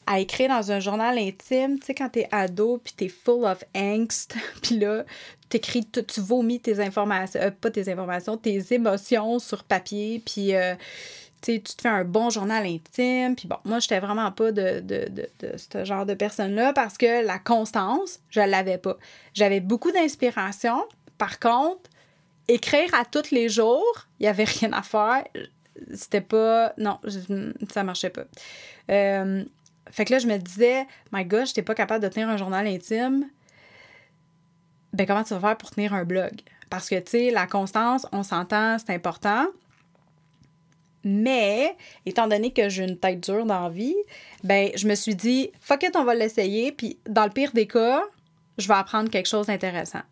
à 0.06 0.20
écrire 0.20 0.48
dans 0.48 0.72
un 0.72 0.80
journal 0.80 1.18
intime, 1.18 1.78
tu 1.78 1.86
sais, 1.86 1.94
quand 1.94 2.08
t'es 2.08 2.28
ado, 2.30 2.80
puis 2.82 2.94
t'es 2.96 3.08
full 3.08 3.44
of 3.44 3.62
angst, 3.74 4.34
puis 4.62 4.78
là, 4.78 5.04
t'écris, 5.50 5.84
tu, 5.84 6.20
vomis 6.20 6.60
tes 6.60 6.80
informations, 6.80 7.40
euh, 7.42 7.50
pas 7.50 7.70
tes 7.70 7.90
informations, 7.92 8.36
tes 8.38 8.72
émotions 8.72 9.38
sur 9.38 9.64
papier, 9.64 10.22
puis 10.24 10.54
euh, 10.54 10.74
tu 11.42 11.60
te 11.60 11.82
fais 11.82 11.88
un 11.88 12.04
bon 12.04 12.30
journal 12.30 12.64
intime. 12.64 13.36
Puis 13.36 13.48
bon, 13.48 13.56
moi, 13.64 13.78
j'étais 13.80 14.00
vraiment 14.00 14.32
pas 14.32 14.52
de, 14.52 14.82
ce 15.56 15.84
genre 15.84 16.06
de 16.06 16.14
personne-là 16.14 16.72
parce 16.72 16.98
que 16.98 17.24
la 17.24 17.38
constance, 17.38 18.20
je 18.30 18.40
l'avais 18.40 18.78
pas. 18.78 18.96
J'avais 19.34 19.60
beaucoup 19.60 19.92
d'inspiration. 19.92 20.84
Par 21.16 21.38
contre, 21.38 21.90
écrire 22.48 22.92
à 22.94 23.04
tous 23.04 23.30
les 23.30 23.48
jours, 23.48 24.06
il 24.20 24.24
y 24.24 24.28
avait 24.28 24.44
rien 24.60 24.72
à 24.72 24.82
faire. 24.82 25.24
C'était 25.94 26.20
pas. 26.20 26.72
Non, 26.78 26.98
ça 27.70 27.84
marchait 27.84 28.10
pas. 28.10 28.24
Euh, 28.90 29.44
fait 29.90 30.04
que 30.04 30.12
là, 30.12 30.18
je 30.18 30.26
me 30.26 30.36
disais, 30.36 30.86
my 31.12 31.24
God, 31.24 31.46
j'étais 31.46 31.62
pas 31.62 31.74
capable 31.74 32.02
de 32.02 32.08
tenir 32.08 32.28
un 32.28 32.36
journal 32.36 32.66
intime. 32.66 33.26
Ben, 34.92 35.06
comment 35.06 35.24
tu 35.24 35.34
vas 35.34 35.40
faire 35.40 35.56
pour 35.56 35.70
tenir 35.70 35.94
un 35.94 36.04
blog? 36.04 36.32
Parce 36.70 36.88
que, 36.88 36.96
tu 36.96 37.10
sais, 37.10 37.30
la 37.30 37.46
constance, 37.46 38.06
on 38.12 38.22
s'entend, 38.22 38.78
c'est 38.78 38.92
important. 38.92 39.46
Mais, 41.04 41.76
étant 42.04 42.26
donné 42.26 42.52
que 42.52 42.68
j'ai 42.68 42.84
une 42.84 42.98
tête 42.98 43.20
dure 43.20 43.46
dans 43.46 43.62
la 43.62 43.68
vie, 43.70 43.96
ben, 44.44 44.70
je 44.74 44.86
me 44.86 44.94
suis 44.94 45.14
dit, 45.14 45.50
fuck 45.60 45.82
it, 45.84 45.96
on 45.96 46.04
va 46.04 46.14
l'essayer. 46.14 46.72
Puis, 46.72 46.98
dans 47.08 47.24
le 47.24 47.30
pire 47.30 47.52
des 47.52 47.66
cas, 47.66 48.02
je 48.58 48.68
vais 48.68 48.74
apprendre 48.74 49.08
quelque 49.08 49.28
chose 49.28 49.46
d'intéressant. 49.46 50.02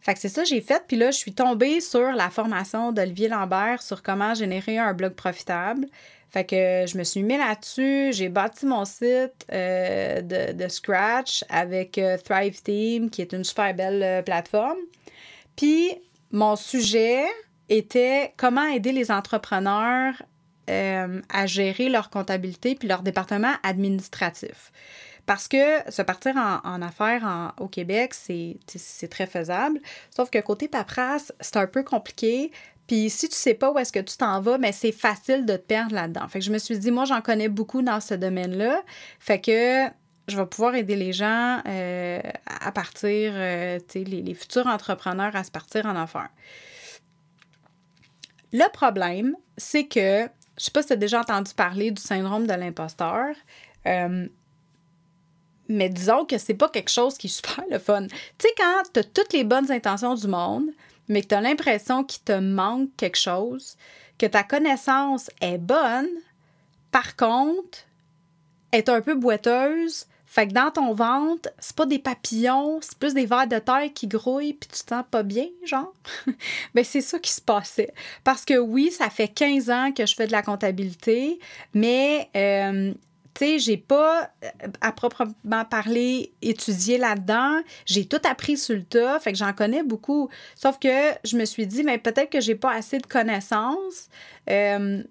Fait 0.00 0.14
que 0.14 0.20
c'est 0.20 0.28
ça 0.28 0.42
que 0.42 0.48
j'ai 0.48 0.60
fait. 0.60 0.82
Puis 0.86 0.96
là, 0.96 1.10
je 1.10 1.18
suis 1.18 1.34
tombée 1.34 1.80
sur 1.80 2.12
la 2.12 2.30
formation 2.30 2.92
d'Olivier 2.92 3.28
Lambert 3.28 3.82
sur 3.82 4.02
comment 4.02 4.34
générer 4.34 4.78
un 4.78 4.94
blog 4.94 5.14
profitable. 5.14 5.86
Fait 6.30 6.44
que 6.44 6.84
je 6.86 6.98
me 6.98 7.04
suis 7.04 7.22
mis 7.22 7.38
là-dessus, 7.38 8.10
j'ai 8.12 8.28
bâti 8.28 8.66
mon 8.66 8.84
site 8.84 9.46
euh, 9.50 10.20
de, 10.20 10.68
Scratch 10.68 11.42
avec 11.48 11.96
euh, 11.96 12.18
Thrive 12.18 12.62
Team, 12.62 13.08
qui 13.08 13.22
est 13.22 13.32
une 13.32 13.44
super 13.44 13.72
belle 13.74 14.02
euh, 14.02 14.22
plateforme. 14.22 14.76
Puis 15.56 15.90
mon 16.30 16.54
sujet 16.54 17.24
était 17.70 18.34
comment 18.36 18.66
aider 18.66 18.92
les 18.92 19.10
entrepreneurs 19.10 20.22
à 20.70 21.46
gérer 21.46 21.88
leur 21.88 22.10
comptabilité 22.10 22.74
puis 22.74 22.88
leur 22.88 23.00
département 23.00 23.54
administratif. 23.62 24.70
Parce 25.28 25.46
que 25.46 25.90
se 25.90 26.00
partir 26.00 26.36
en, 26.38 26.80
affaires 26.80 27.52
au 27.60 27.68
Québec, 27.68 28.14
c'est 28.14 28.58
très 29.10 29.26
faisable. 29.26 29.78
Sauf 30.08 30.30
que 30.30 30.38
côté 30.38 30.68
paperasse, 30.68 31.34
c'est 31.38 31.58
un 31.58 31.66
peu 31.66 31.82
compliqué. 31.82 32.50
Puis 32.86 33.10
si 33.10 33.28
tu 33.28 33.36
sais 33.36 33.52
pas 33.52 33.70
où 33.70 33.78
est-ce 33.78 33.92
que 33.92 33.98
tu 33.98 34.16
t'en 34.16 34.40
vas, 34.40 34.56
mais 34.56 34.72
c'est 34.72 34.90
facile 34.90 35.44
de 35.44 35.56
te 35.56 35.66
perdre 35.66 35.94
là-dedans. 35.94 36.26
Fait 36.28 36.38
que 36.38 36.46
je 36.46 36.50
me 36.50 36.56
suis 36.56 36.78
dit, 36.78 36.90
moi, 36.90 37.04
j'en 37.04 37.20
connais 37.20 37.50
beaucoup 37.50 37.82
dans 37.82 38.00
ce 38.00 38.14
domaine-là. 38.14 38.82
Fait 39.20 39.38
que 39.38 39.84
je 40.28 40.36
vais 40.38 40.46
pouvoir 40.46 40.74
aider 40.74 40.96
les 40.96 41.12
gens 41.12 41.60
euh, 41.66 42.20
à 42.46 42.72
partir, 42.72 43.32
euh, 43.34 43.78
sais, 43.86 44.04
les, 44.04 44.32
futurs 44.32 44.66
entrepreneurs 44.66 45.36
à 45.36 45.44
se 45.44 45.50
partir 45.50 45.84
en 45.84 45.94
affaires. 45.94 46.30
Le 48.54 48.66
problème, 48.72 49.36
c'est 49.58 49.88
que, 49.88 50.26
je 50.56 50.64
sais 50.64 50.70
pas 50.70 50.80
si 50.80 50.88
tu 50.88 50.94
as 50.94 50.96
déjà 50.96 51.20
entendu 51.20 51.52
parler 51.52 51.90
du 51.90 52.00
syndrome 52.00 52.46
de 52.46 52.54
l'imposteur, 52.54 53.34
euh, 53.86 54.26
mais 55.68 55.88
disons 55.88 56.24
que 56.24 56.38
c'est 56.38 56.54
pas 56.54 56.68
quelque 56.68 56.90
chose 56.90 57.16
qui 57.18 57.26
est 57.26 57.30
super 57.30 57.64
le 57.70 57.78
fun. 57.78 58.06
Tu 58.06 58.16
sais, 58.38 58.54
quand 58.56 58.82
tu 58.92 59.00
as 59.00 59.04
toutes 59.04 59.32
les 59.32 59.44
bonnes 59.44 59.70
intentions 59.70 60.14
du 60.14 60.26
monde, 60.26 60.70
mais 61.08 61.22
que 61.22 61.28
tu 61.28 61.34
as 61.34 61.40
l'impression 61.40 62.04
qu'il 62.04 62.22
te 62.22 62.38
manque 62.38 62.90
quelque 62.96 63.18
chose, 63.18 63.76
que 64.18 64.26
ta 64.26 64.42
connaissance 64.42 65.30
est 65.40 65.58
bonne, 65.58 66.08
par 66.90 67.16
contre, 67.16 67.78
est 68.72 68.88
un 68.88 69.00
peu 69.00 69.14
boiteuse, 69.14 70.06
fait 70.26 70.46
que 70.46 70.52
dans 70.52 70.70
ton 70.70 70.92
ventre, 70.92 71.48
c'est 71.58 71.74
pas 71.74 71.86
des 71.86 71.98
papillons, 71.98 72.80
c'est 72.82 72.98
plus 72.98 73.14
des 73.14 73.24
vers 73.24 73.46
de 73.46 73.58
terre 73.58 73.88
qui 73.94 74.06
grouillent 74.06 74.52
puis 74.52 74.68
tu 74.68 74.84
te 74.84 74.94
sens 74.94 75.04
pas 75.10 75.22
bien, 75.22 75.46
genre? 75.64 75.94
ben 76.74 76.84
c'est 76.84 77.00
ça 77.00 77.18
qui 77.18 77.32
se 77.32 77.40
passait. 77.40 77.94
Parce 78.24 78.44
que 78.44 78.58
oui, 78.58 78.90
ça 78.90 79.08
fait 79.08 79.28
15 79.28 79.70
ans 79.70 79.90
que 79.92 80.04
je 80.04 80.14
fais 80.14 80.26
de 80.26 80.32
la 80.32 80.42
comptabilité, 80.42 81.40
mais 81.72 82.28
euh, 82.36 82.92
tu 83.38 83.44
sais, 83.44 83.58
j'ai 83.60 83.76
pas, 83.76 84.30
euh, 84.44 84.48
à 84.80 84.90
proprement 84.90 85.64
parler, 85.70 86.32
étudié 86.42 86.98
là-dedans. 86.98 87.60
J'ai 87.86 88.04
tout 88.04 88.20
appris 88.28 88.56
sur 88.56 88.74
le 88.74 88.82
tas, 88.82 89.20
fait 89.20 89.30
que 89.30 89.38
j'en 89.38 89.52
connais 89.52 89.84
beaucoup. 89.84 90.28
Sauf 90.56 90.80
que 90.80 91.12
je 91.22 91.36
me 91.36 91.44
suis 91.44 91.66
dit, 91.66 91.84
mais 91.84 91.98
peut-être 91.98 92.30
que 92.30 92.40
j'ai 92.40 92.56
pas 92.56 92.72
assez 92.72 92.98
de 92.98 93.06
connaissances 93.06 94.08
euh, 94.50 95.04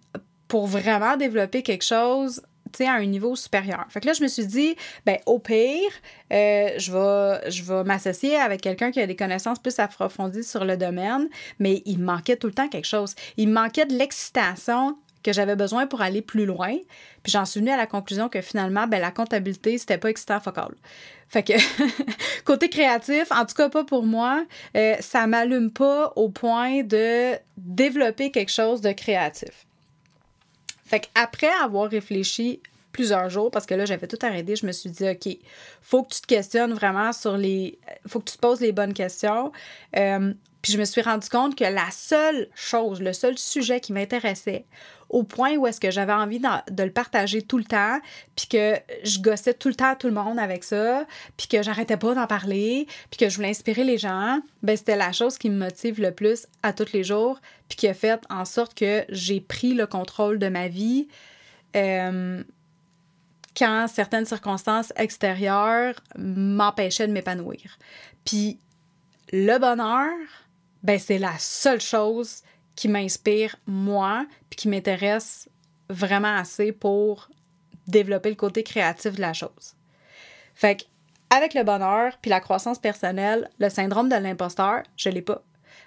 pour 0.49 0.67
vraiment 0.67 1.15
développer 1.15 1.63
quelque 1.63 1.85
chose 1.85 2.41
à 2.81 2.93
un 2.93 3.05
niveau 3.05 3.35
supérieur. 3.35 3.85
Fait 3.89 4.01
que 4.01 4.07
là, 4.07 4.13
je 4.13 4.21
me 4.21 4.27
suis 4.27 4.45
dit, 4.45 4.75
ben 5.05 5.17
au 5.25 5.39
pire, 5.39 5.89
euh, 6.33 6.71
je 6.77 6.91
vais, 6.91 7.49
je 7.49 7.63
vais 7.63 7.83
m'associer 7.83 8.35
avec 8.35 8.61
quelqu'un 8.61 8.91
qui 8.91 8.99
a 8.99 9.07
des 9.07 9.15
connaissances 9.15 9.59
plus 9.59 9.79
approfondies 9.79 10.43
sur 10.43 10.65
le 10.65 10.77
domaine, 10.77 11.29
mais 11.59 11.81
il 11.85 11.99
manquait 11.99 12.35
tout 12.35 12.47
le 12.47 12.53
temps 12.53 12.67
quelque 12.67 12.85
chose. 12.85 13.15
Il 13.37 13.49
manquait 13.49 13.85
de 13.85 13.95
l'excitation 13.95 14.97
que 15.27 15.33
j'avais 15.33 15.57
besoin 15.57 15.87
pour 15.87 16.01
aller 16.01 16.21
plus 16.21 16.45
loin. 16.45 16.77
Puis 17.21 17.33
j'en 17.33 17.43
suis 17.43 17.59
venue 17.59 17.71
à 17.71 17.75
la 17.75 17.85
conclusion 17.85 18.29
que 18.29 18.39
finalement, 18.39 18.87
ben, 18.87 19.01
la 19.01 19.11
comptabilité, 19.11 19.77
c'était 19.77 19.97
pas 19.97 20.09
excitant 20.09 20.39
focal. 20.39 20.73
Fait 21.27 21.43
que, 21.43 21.53
côté 22.45 22.69
créatif, 22.69 23.29
en 23.31 23.45
tout 23.45 23.55
cas 23.55 23.67
pas 23.67 23.83
pour 23.83 24.05
moi, 24.05 24.45
euh, 24.77 24.95
ça 25.01 25.27
m'allume 25.27 25.69
pas 25.69 26.13
au 26.15 26.29
point 26.29 26.81
de 26.83 27.33
développer 27.57 28.31
quelque 28.31 28.51
chose 28.51 28.79
de 28.79 28.93
créatif. 28.93 29.65
Fait 30.85 31.01
qu'après 31.01 31.51
avoir 31.61 31.89
réfléchi 31.89 32.61
plusieurs 32.97 33.29
jours, 33.29 33.51
parce 33.51 33.67
que 33.67 33.75
là, 33.75 33.85
j'avais 33.85 34.07
tout 34.07 34.17
arrêté, 34.25 34.55
je 34.55 34.65
me 34.65 34.71
suis 34.71 34.89
dit, 34.89 35.07
OK, 35.07 35.37
faut 35.83 36.01
que 36.01 36.15
tu 36.15 36.21
te 36.21 36.27
questionnes 36.27 36.73
vraiment 36.73 37.13
sur 37.13 37.37
les. 37.37 37.77
faut 38.07 38.19
que 38.19 38.31
tu 38.31 38.37
te 38.37 38.41
poses 38.41 38.59
les 38.59 38.71
bonnes 38.71 38.93
questions. 38.93 39.51
Euh, 39.95 40.33
puis 40.63 40.73
je 40.73 40.79
me 40.79 40.85
suis 40.85 41.01
rendu 41.01 41.29
compte 41.29 41.55
que 41.55 41.63
la 41.63 41.91
seule 41.91 42.49
chose, 42.55 42.99
le 42.99 43.13
seul 43.13 43.37
sujet 43.37 43.79
qui 43.79 43.93
m'intéressait, 43.93 44.65
au 45.09 45.23
point 45.23 45.55
où 45.55 45.67
est-ce 45.67 45.79
que 45.79 45.91
j'avais 45.91 46.11
envie 46.11 46.39
de, 46.39 46.83
le 46.83 46.91
partager 46.91 47.43
tout 47.43 47.59
le 47.59 47.63
temps, 47.63 47.99
puis 48.35 48.47
que 48.47 48.73
je 49.03 49.19
gossais 49.19 49.53
tout 49.53 49.69
le 49.69 49.75
temps 49.75 49.95
tout 49.95 50.07
le 50.07 50.13
monde 50.13 50.39
avec 50.39 50.63
ça, 50.63 51.05
puis 51.37 51.47
que 51.47 51.61
j'arrêtais 51.61 51.97
pas 51.97 52.15
d'en 52.15 52.25
parler, 52.25 52.87
puis 53.11 53.19
que 53.19 53.29
je 53.29 53.35
voulais 53.35 53.49
inspirer 53.49 53.83
les 53.83 53.99
gens, 53.99 54.41
ben 54.63 54.75
c'était 54.75 54.97
la 54.97 55.11
chose 55.11 55.37
qui 55.37 55.51
me 55.51 55.57
motive 55.57 56.01
le 56.01 56.11
plus 56.11 56.47
à 56.63 56.73
tous 56.73 56.91
les 56.91 57.03
jours, 57.03 57.39
puis 57.69 57.77
qui 57.77 57.87
a 57.87 57.93
fait 57.93 58.19
en 58.31 58.43
sorte 58.43 58.73
que 58.73 59.05
j'ai 59.09 59.39
pris 59.39 59.75
le 59.75 59.85
contrôle 59.85 60.39
de 60.39 60.49
ma 60.49 60.67
vie. 60.67 61.07
Euh, 61.75 62.43
quand 63.57 63.87
certaines 63.87 64.25
circonstances 64.25 64.93
extérieures 64.95 65.95
m'empêchaient 66.17 67.07
de 67.07 67.13
m'épanouir. 67.13 67.77
Puis 68.23 68.59
le 69.31 69.57
bonheur, 69.57 70.13
ben 70.83 70.99
c'est 70.99 71.17
la 71.17 71.37
seule 71.39 71.81
chose 71.81 72.43
qui 72.75 72.87
m'inspire 72.87 73.55
moi, 73.65 74.25
puis 74.49 74.57
qui 74.57 74.67
m'intéresse 74.67 75.49
vraiment 75.89 76.35
assez 76.35 76.71
pour 76.71 77.29
développer 77.87 78.29
le 78.29 78.35
côté 78.35 78.63
créatif 78.63 79.15
de 79.15 79.21
la 79.21 79.33
chose. 79.33 79.75
Fait 80.53 80.81
que 80.81 80.85
avec 81.29 81.53
le 81.53 81.63
bonheur 81.63 82.17
puis 82.21 82.29
la 82.29 82.39
croissance 82.39 82.79
personnelle, 82.79 83.49
le 83.59 83.69
syndrome 83.69 84.07
de 84.07 84.15
l'imposteur, 84.15 84.83
je 84.95 85.09
l'ai 85.09 85.21
pas 85.21 85.41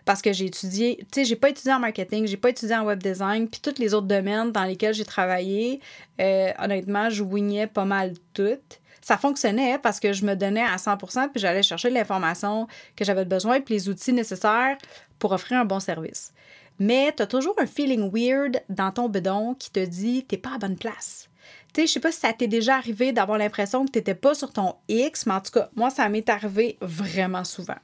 parce 0.04 0.22
que 0.22 0.32
j'ai 0.32 0.46
étudié, 0.46 0.98
tu 0.98 1.06
sais, 1.20 1.24
j'ai 1.24 1.36
pas 1.36 1.50
étudié 1.50 1.72
en 1.72 1.78
marketing, 1.78 2.26
j'ai 2.26 2.36
pas 2.36 2.50
étudié 2.50 2.76
en 2.76 2.84
web 2.84 3.02
design, 3.02 3.48
puis 3.48 3.60
tous 3.60 3.78
les 3.78 3.94
autres 3.94 4.06
domaines 4.06 4.52
dans 4.52 4.64
lesquels 4.64 4.94
j'ai 4.94 5.04
travaillé, 5.04 5.80
euh, 6.20 6.52
honnêtement, 6.58 7.10
je 7.10 7.22
wignais 7.22 7.66
pas 7.66 7.84
mal 7.84 8.14
toutes. 8.34 8.80
Ça 9.00 9.16
fonctionnait 9.16 9.78
parce 9.78 9.98
que 9.98 10.12
je 10.12 10.24
me 10.24 10.34
donnais 10.34 10.62
à 10.62 10.76
100%, 10.76 11.30
puis 11.30 11.40
j'allais 11.40 11.62
chercher 11.62 11.90
l'information 11.90 12.66
que 12.96 13.04
j'avais 13.04 13.24
besoin, 13.24 13.60
puis 13.60 13.74
les 13.74 13.88
outils 13.88 14.12
nécessaires 14.12 14.76
pour 15.18 15.32
offrir 15.32 15.58
un 15.60 15.64
bon 15.64 15.80
service. 15.80 16.32
Mais 16.78 17.12
tu 17.14 17.22
as 17.22 17.26
toujours 17.26 17.54
un 17.58 17.66
feeling 17.66 18.10
weird 18.12 18.62
dans 18.68 18.90
ton 18.90 19.08
bedon 19.08 19.54
qui 19.54 19.70
te 19.70 19.84
dit 19.84 20.24
t'es 20.24 20.38
pas 20.38 20.54
à 20.54 20.58
bonne 20.58 20.76
place. 20.76 21.28
Tu 21.72 21.82
sais, 21.82 21.86
je 21.86 21.92
sais 21.92 22.00
pas 22.00 22.10
si 22.10 22.20
ça 22.20 22.32
t'est 22.32 22.48
déjà 22.48 22.76
arrivé 22.76 23.12
d'avoir 23.12 23.38
l'impression 23.38 23.84
que 23.84 23.92
tu 23.92 23.98
n'étais 23.98 24.14
pas 24.14 24.34
sur 24.34 24.52
ton 24.52 24.74
X, 24.88 25.26
mais 25.26 25.34
en 25.34 25.40
tout 25.40 25.52
cas, 25.52 25.68
moi, 25.76 25.90
ça 25.90 26.08
m'est 26.08 26.28
arrivé 26.28 26.78
vraiment 26.80 27.44
souvent. 27.44 27.76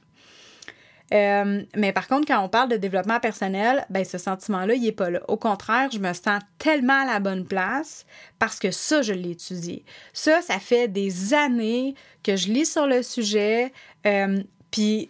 Euh, 1.13 1.63
mais 1.75 1.93
par 1.93 2.07
contre, 2.07 2.27
quand 2.27 2.43
on 2.43 2.49
parle 2.49 2.69
de 2.69 2.77
développement 2.77 3.19
personnel, 3.19 3.85
ben 3.89 4.03
ce 4.03 4.17
sentiment-là, 4.17 4.73
il 4.73 4.83
n'est 4.83 4.91
pas 4.91 5.09
là. 5.09 5.21
Au 5.27 5.37
contraire, 5.37 5.89
je 5.91 5.99
me 5.99 6.11
sens 6.13 6.41
tellement 6.57 7.01
à 7.01 7.05
la 7.05 7.19
bonne 7.19 7.45
place 7.45 8.05
parce 8.39 8.59
que 8.59 8.71
ça, 8.71 9.01
je 9.01 9.13
l'ai 9.13 9.31
étudié. 9.31 9.85
Ça, 10.13 10.41
ça 10.41 10.59
fait 10.59 10.87
des 10.87 11.33
années 11.33 11.95
que 12.23 12.35
je 12.35 12.49
lis 12.49 12.65
sur 12.65 12.87
le 12.87 13.03
sujet, 13.03 13.71
euh, 14.05 14.41
puis 14.69 15.09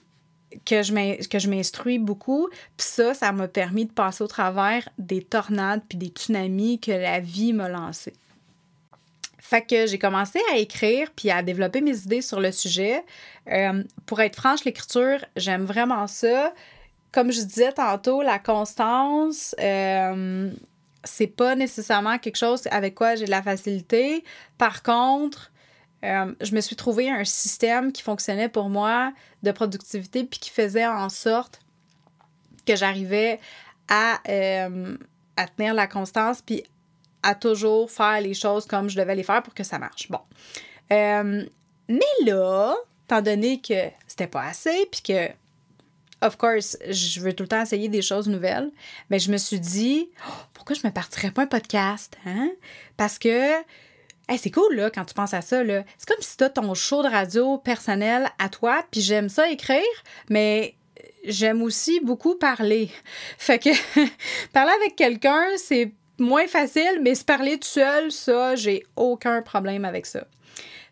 que 0.65 0.83
je 0.83 1.49
m'instruis 1.49 1.99
beaucoup. 1.99 2.47
Puis 2.77 2.87
ça, 2.87 3.13
ça 3.13 3.31
m'a 3.31 3.47
permis 3.47 3.85
de 3.85 3.91
passer 3.91 4.23
au 4.23 4.27
travers 4.27 4.87
des 4.97 5.21
tornades 5.21 5.81
puis 5.87 5.97
des 5.97 6.07
tsunamis 6.07 6.79
que 6.79 6.91
la 6.91 7.19
vie 7.19 7.53
m'a 7.53 7.69
lancés. 7.69 8.13
Fait 9.49 9.61
que 9.61 9.87
j'ai 9.87 9.97
commencé 9.97 10.41
à 10.51 10.57
écrire 10.57 11.09
puis 11.15 11.31
à 11.31 11.41
développer 11.41 11.79
mes 11.79 11.97
idées 11.99 12.21
sur 12.21 12.41
le 12.41 12.51
sujet. 12.51 13.01
Euh, 13.49 13.81
pour 14.05 14.19
être 14.19 14.35
franche, 14.35 14.65
l'écriture, 14.65 15.23
j'aime 15.37 15.63
vraiment 15.63 16.05
ça. 16.07 16.53
Comme 17.13 17.31
je 17.31 17.39
disais 17.39 17.71
tantôt, 17.71 18.21
la 18.21 18.39
constance, 18.39 19.55
euh, 19.61 20.51
c'est 21.05 21.27
pas 21.27 21.55
nécessairement 21.55 22.17
quelque 22.17 22.35
chose 22.35 22.67
avec 22.71 22.95
quoi 22.95 23.15
j'ai 23.15 23.23
de 23.23 23.31
la 23.31 23.41
facilité. 23.41 24.25
Par 24.57 24.83
contre, 24.83 25.53
euh, 26.03 26.35
je 26.41 26.53
me 26.53 26.59
suis 26.59 26.75
trouvé 26.75 27.09
un 27.09 27.23
système 27.23 27.93
qui 27.93 28.01
fonctionnait 28.01 28.49
pour 28.49 28.67
moi 28.67 29.13
de 29.43 29.51
productivité 29.53 30.25
puis 30.25 30.41
qui 30.41 30.49
faisait 30.49 30.87
en 30.87 31.07
sorte 31.07 31.61
que 32.65 32.75
j'arrivais 32.75 33.39
à, 33.87 34.19
à 34.25 35.47
tenir 35.47 35.73
la 35.73 35.87
constance 35.87 36.41
puis 36.41 36.63
à 37.23 37.35
toujours 37.35 37.89
faire 37.89 38.21
les 38.21 38.33
choses 38.33 38.65
comme 38.65 38.89
je 38.89 38.97
devais 38.97 39.15
les 39.15 39.23
faire 39.23 39.43
pour 39.43 39.53
que 39.53 39.63
ça 39.63 39.79
marche. 39.79 40.09
Bon. 40.09 40.19
Euh, 40.91 41.45
mais 41.89 42.25
là, 42.25 42.75
étant 43.05 43.21
donné 43.21 43.61
que 43.61 43.89
c'était 44.07 44.27
pas 44.27 44.43
assez, 44.43 44.87
puis 44.91 45.01
que, 45.01 45.29
of 46.25 46.37
course, 46.37 46.77
je 46.89 47.19
veux 47.19 47.33
tout 47.33 47.43
le 47.43 47.49
temps 47.49 47.61
essayer 47.61 47.89
des 47.89 48.01
choses 48.01 48.27
nouvelles, 48.27 48.71
mais 49.09 49.17
ben, 49.17 49.19
je 49.19 49.31
me 49.31 49.37
suis 49.37 49.59
dit, 49.59 50.09
oh, 50.27 50.31
pourquoi 50.53 50.75
je 50.75 50.85
me 50.85 50.91
partirais 50.91 51.31
pas 51.31 51.43
un 51.43 51.47
podcast? 51.47 52.17
Hein? 52.25 52.51
Parce 52.97 53.17
que, 53.17 53.51
c'est 54.37 54.51
cool, 54.51 54.75
là, 54.75 54.89
quand 54.89 55.05
tu 55.05 55.13
penses 55.13 55.33
à 55.33 55.41
ça, 55.41 55.63
là. 55.63 55.83
C'est 55.97 56.07
comme 56.07 56.21
si 56.21 56.35
tu 56.35 56.43
as 56.43 56.49
ton 56.49 56.73
show 56.73 57.01
de 57.01 57.07
radio 57.07 57.57
personnel 57.57 58.29
à 58.39 58.49
toi, 58.49 58.83
puis 58.91 58.99
j'aime 58.99 59.29
ça 59.29 59.49
écrire, 59.49 59.81
mais 60.29 60.75
j'aime 61.23 61.61
aussi 61.61 62.01
beaucoup 62.01 62.35
parler. 62.35 62.89
Fait 63.37 63.59
que 63.59 63.69
parler 64.51 64.73
avec 64.81 64.97
quelqu'un, 64.97 65.45
c'est 65.57 65.93
moins 66.19 66.47
facile, 66.47 66.99
mais 67.01 67.15
se 67.15 67.25
parler 67.25 67.57
tout 67.57 67.67
seul, 67.67 68.11
ça, 68.11 68.55
j'ai 68.55 68.83
aucun 68.95 69.41
problème 69.41 69.85
avec 69.85 70.05
ça. 70.05 70.25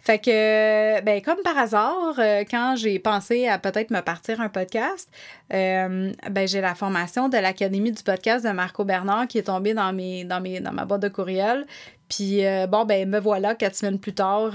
Fait 0.06 0.20
que, 0.20 1.02
ben, 1.02 1.20
comme 1.24 1.42
par 1.44 1.58
hasard, 1.58 2.20
euh, 2.20 2.44
quand 2.48 2.76
j'ai 2.78 3.00
pensé 3.00 3.48
à 3.48 3.58
peut-être 3.58 3.90
me 3.90 4.02
partir 4.02 4.40
un 4.40 4.50
podcast, 4.50 5.10
euh, 5.52 6.12
ben, 6.30 6.48
j'ai 6.48 6.62
la 6.62 6.76
formation 6.76 7.28
de 7.28 7.38
l'Académie 7.38 7.92
du 7.92 8.04
podcast 8.04 8.46
de 8.46 8.52
Marco 8.52 8.86
Bernard 8.86 9.28
qui 9.28 9.40
est 9.40 9.44
tombée 9.44 9.74
dans, 9.74 9.92
mes, 9.94 10.24
dans, 10.24 10.42
mes, 10.42 10.60
dans 10.60 10.74
ma 10.74 10.86
boîte 10.86 11.02
de 11.02 11.08
courriel. 11.08 11.66
Puis, 12.08 12.46
euh, 12.46 12.68
bon, 12.68 12.86
ben, 12.86 13.10
me 13.10 13.20
voilà 13.20 13.56
quatre 13.56 13.76
semaines 13.76 13.98
plus 13.98 14.14
tard 14.14 14.52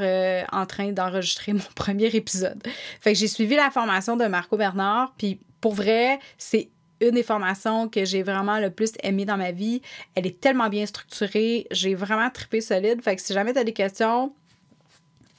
en 0.53 0.67
train 0.67 0.93
d'enregistrer 0.93 1.53
mon 1.55 1.59
premier 1.75 2.07
épisode. 2.15 2.63
Fait 3.01 3.15
que 3.15 3.19
j'ai 3.19 3.27
suivi 3.27 3.57
la 3.57 3.73
formation 3.73 4.17
de 4.17 4.27
Marco 4.27 4.57
Bernard. 4.57 5.15
Puis, 5.19 5.41
pour 5.61 5.75
vrai, 5.75 6.21
c'est 6.39 6.69
une 7.01 7.13
des 7.13 7.23
formations 7.23 7.89
que 7.89 8.05
j'ai 8.05 8.23
vraiment 8.23 8.59
le 8.59 8.71
plus 8.71 8.93
aimé 9.03 9.25
dans 9.25 9.37
ma 9.37 9.53
vie. 9.53 9.83
Elle 10.15 10.27
est 10.27 10.41
tellement 10.41 10.69
bien 10.69 10.87
structurée. 10.87 11.67
J'ai 11.71 11.95
vraiment 11.95 12.31
trippé 12.31 12.61
solide. 12.61 13.03
Fait 13.03 13.17
que 13.17 13.23
si 13.23 13.33
jamais 13.33 13.53
tu 13.53 13.59
as 13.59 13.65
des 13.65 13.73
questions 13.73 14.33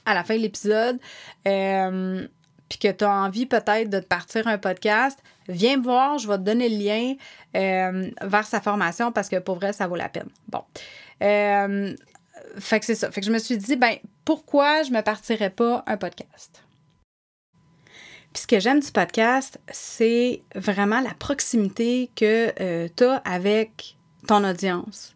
à 0.04 0.14
la 0.14 0.24
fin 0.24 0.36
de 0.36 0.40
l'épisode, 0.40 0.98
euh, 1.46 2.26
puis 2.68 2.78
que 2.78 2.90
tu 2.90 3.04
as 3.04 3.10
envie 3.10 3.46
peut-être 3.46 3.90
de 3.90 4.00
partir 4.00 4.46
un 4.48 4.58
podcast, 4.58 5.18
viens 5.48 5.76
me 5.76 5.82
voir, 5.82 6.18
je 6.18 6.26
vais 6.26 6.38
te 6.38 6.42
donner 6.42 6.68
le 6.68 6.76
lien 6.76 7.14
euh, 7.54 8.10
vers 8.22 8.46
sa 8.46 8.60
formation 8.60 9.12
parce 9.12 9.28
que 9.28 9.36
pour 9.36 9.56
vrai, 9.56 9.72
ça 9.72 9.86
vaut 9.86 9.96
la 9.96 10.08
peine. 10.08 10.28
Bon. 10.48 10.62
Euh, 11.22 11.94
fait 12.58 12.80
que 12.80 12.86
c'est 12.86 12.94
ça. 12.94 13.10
Fait 13.10 13.20
que 13.20 13.26
je 13.26 13.32
me 13.32 13.38
suis 13.38 13.56
dit, 13.56 13.76
ben, 13.76 13.96
pourquoi 14.24 14.82
je 14.82 14.90
me 14.90 15.00
partirais 15.02 15.50
pas 15.50 15.84
un 15.86 15.96
podcast? 15.96 16.62
Puis 18.32 18.42
ce 18.42 18.46
que 18.46 18.60
j'aime 18.60 18.80
du 18.80 18.90
podcast, 18.90 19.60
c'est 19.70 20.42
vraiment 20.54 21.00
la 21.00 21.12
proximité 21.14 22.10
que 22.16 22.52
euh, 22.60 22.88
tu 22.96 23.04
as 23.04 23.16
avec 23.24 23.96
ton 24.26 24.44
audience. 24.44 25.14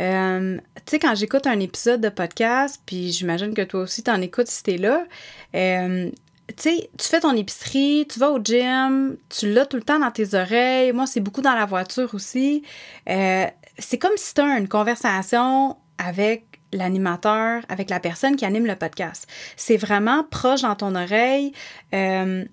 Euh, 0.00 0.58
tu 0.76 0.82
sais, 0.86 0.98
quand 0.98 1.14
j'écoute 1.14 1.46
un 1.46 1.60
épisode 1.60 2.00
de 2.00 2.08
podcast, 2.08 2.80
puis 2.84 3.12
j'imagine 3.12 3.54
que 3.54 3.62
toi 3.62 3.82
aussi 3.82 4.02
t'en 4.02 4.20
écoutes 4.20 4.48
si 4.48 4.62
t'es 4.62 4.78
là, 4.78 5.04
euh, 5.54 6.10
tu 6.48 6.54
sais, 6.56 6.90
tu 6.98 7.06
fais 7.06 7.20
ton 7.20 7.36
épicerie, 7.36 8.06
tu 8.10 8.18
vas 8.18 8.30
au 8.30 8.42
gym, 8.42 9.16
tu 9.28 9.52
l'as 9.52 9.66
tout 9.66 9.76
le 9.76 9.84
temps 9.84 10.00
dans 10.00 10.10
tes 10.10 10.34
oreilles. 10.34 10.92
Moi, 10.92 11.06
c'est 11.06 11.20
beaucoup 11.20 11.42
dans 11.42 11.54
la 11.54 11.66
voiture 11.66 12.12
aussi. 12.14 12.64
c'est 13.06 13.98
comme 13.98 14.16
si 14.16 14.34
tu 14.34 14.40
as 14.40 14.58
une 14.58 14.68
conversation 14.68 15.76
avec 15.98 16.51
l'animateur, 16.72 17.62
avec 17.68 17.90
la 17.90 18.00
personne 18.00 18.36
qui 18.36 18.44
anime 18.44 18.66
le 18.66 18.76
podcast. 18.76 19.26
C'est 19.56 19.76
vraiment 19.76 20.24
proche 20.24 20.62
dans 20.62 20.74
ton 20.74 20.94
oreille. 20.94 21.52
Euh, 21.94 22.44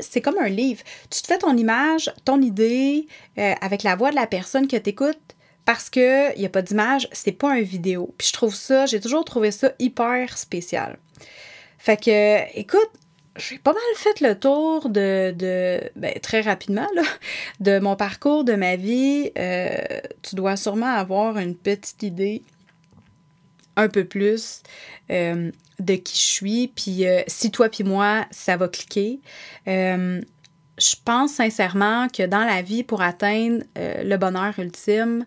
c'est 0.00 0.20
comme 0.20 0.38
un 0.38 0.48
livre. 0.48 0.82
Tu 1.10 1.22
te 1.22 1.26
fais 1.26 1.38
ton 1.38 1.56
image, 1.56 2.12
ton 2.24 2.40
idée, 2.40 3.06
euh, 3.38 3.54
avec 3.60 3.82
la 3.82 3.96
voix 3.96 4.10
de 4.10 4.16
la 4.16 4.26
personne 4.26 4.66
que 4.66 4.76
tu 4.76 4.90
écoutes, 4.90 5.36
parce 5.64 5.90
qu'il 5.90 6.32
n'y 6.36 6.46
a 6.46 6.48
pas 6.48 6.62
d'image, 6.62 7.08
c'est 7.12 7.32
pas 7.32 7.52
un 7.52 7.60
vidéo. 7.60 8.14
Puis 8.18 8.28
je 8.28 8.32
trouve 8.32 8.54
ça, 8.54 8.86
j'ai 8.86 9.00
toujours 9.00 9.24
trouvé 9.24 9.50
ça 9.50 9.72
hyper 9.78 10.36
spécial. 10.36 10.98
Fait 11.78 12.02
que, 12.02 12.58
écoute, 12.58 12.90
j'ai 13.36 13.58
pas 13.58 13.72
mal 13.72 13.82
fait 13.94 14.20
le 14.20 14.38
tour 14.38 14.88
de, 14.88 15.32
de 15.36 15.80
ben, 15.94 16.12
très 16.20 16.40
rapidement, 16.40 16.88
là, 16.94 17.02
de 17.60 17.78
mon 17.78 17.96
parcours, 17.96 18.44
de 18.44 18.54
ma 18.54 18.76
vie. 18.76 19.30
Euh, 19.38 19.76
tu 20.22 20.34
dois 20.34 20.56
sûrement 20.56 20.92
avoir 20.92 21.38
une 21.38 21.54
petite 21.54 22.02
idée 22.02 22.42
un 23.78 23.88
peu 23.88 24.04
plus 24.04 24.62
euh, 25.10 25.50
de 25.78 25.94
qui 25.94 26.16
je 26.16 26.20
suis. 26.20 26.68
Puis 26.68 27.06
euh, 27.06 27.22
si 27.26 27.50
toi 27.50 27.70
puis 27.70 27.84
moi, 27.84 28.26
ça 28.30 28.56
va 28.56 28.68
cliquer. 28.68 29.20
Euh, 29.66 30.20
je 30.76 30.94
pense 31.04 31.32
sincèrement 31.32 32.08
que 32.08 32.26
dans 32.26 32.44
la 32.44 32.62
vie, 32.62 32.82
pour 32.84 33.02
atteindre 33.02 33.64
le 33.74 34.16
bonheur 34.16 34.56
ultime, 34.58 35.24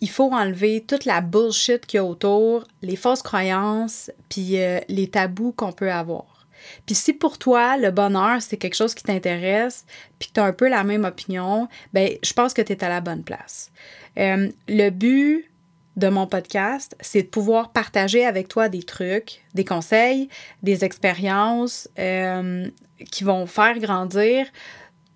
il 0.00 0.10
faut 0.10 0.32
enlever 0.32 0.84
toute 0.84 1.04
la 1.04 1.20
bullshit 1.20 1.86
qu'il 1.86 1.98
y 1.98 2.00
a 2.00 2.04
autour, 2.04 2.64
les 2.82 2.96
fausses 2.96 3.22
croyances, 3.22 4.10
puis 4.28 4.56
les 4.88 5.10
tabous 5.12 5.52
qu'on 5.52 5.70
peut 5.70 5.92
avoir. 5.92 6.48
Puis 6.86 6.96
si 6.96 7.12
pour 7.12 7.38
toi, 7.38 7.76
le 7.76 7.92
bonheur, 7.92 8.42
c'est 8.42 8.56
quelque 8.56 8.74
chose 8.74 8.94
qui 8.94 9.04
t'intéresse, 9.04 9.86
puis 10.18 10.28
que 10.28 10.34
tu 10.34 10.40
as 10.40 10.44
un 10.44 10.52
peu 10.52 10.68
la 10.68 10.82
même 10.82 11.04
opinion, 11.04 11.68
ben 11.92 12.10
je 12.20 12.32
pense 12.32 12.52
que 12.52 12.62
tu 12.62 12.72
es 12.72 12.82
à 12.82 12.88
la 12.88 13.00
bonne 13.00 13.22
place. 13.22 13.70
Le 14.16 14.90
but 14.90 15.48
de 15.98 16.08
mon 16.08 16.26
podcast, 16.26 16.96
c'est 17.00 17.24
de 17.24 17.28
pouvoir 17.28 17.72
partager 17.72 18.24
avec 18.24 18.48
toi 18.48 18.68
des 18.68 18.82
trucs, 18.82 19.44
des 19.54 19.64
conseils, 19.64 20.28
des 20.62 20.84
expériences 20.84 21.88
euh, 21.98 22.68
qui 23.10 23.24
vont 23.24 23.46
faire 23.46 23.78
grandir 23.78 24.46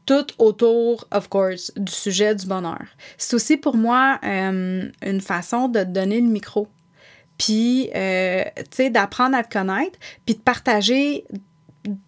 tout 0.05 0.27
autour, 0.39 1.07
of 1.13 1.29
course, 1.29 1.73
du 1.77 1.93
sujet 1.93 2.35
du 2.35 2.47
bonheur. 2.47 2.83
C'est 3.17 3.35
aussi 3.35 3.57
pour 3.57 3.77
moi 3.77 4.19
euh, 4.25 4.91
une 5.03 5.21
façon 5.21 5.69
de 5.69 5.81
te 5.81 5.89
donner 5.89 6.21
le 6.21 6.27
micro 6.27 6.69
puis, 7.39 7.91
euh, 7.97 8.45
tu 8.57 8.63
sais, 8.71 8.91
d'apprendre 8.91 9.37
à 9.37 9.43
te 9.43 9.53
connaître, 9.53 9.99
puis 10.25 10.37
de 10.37 10.41
partager 10.41 11.25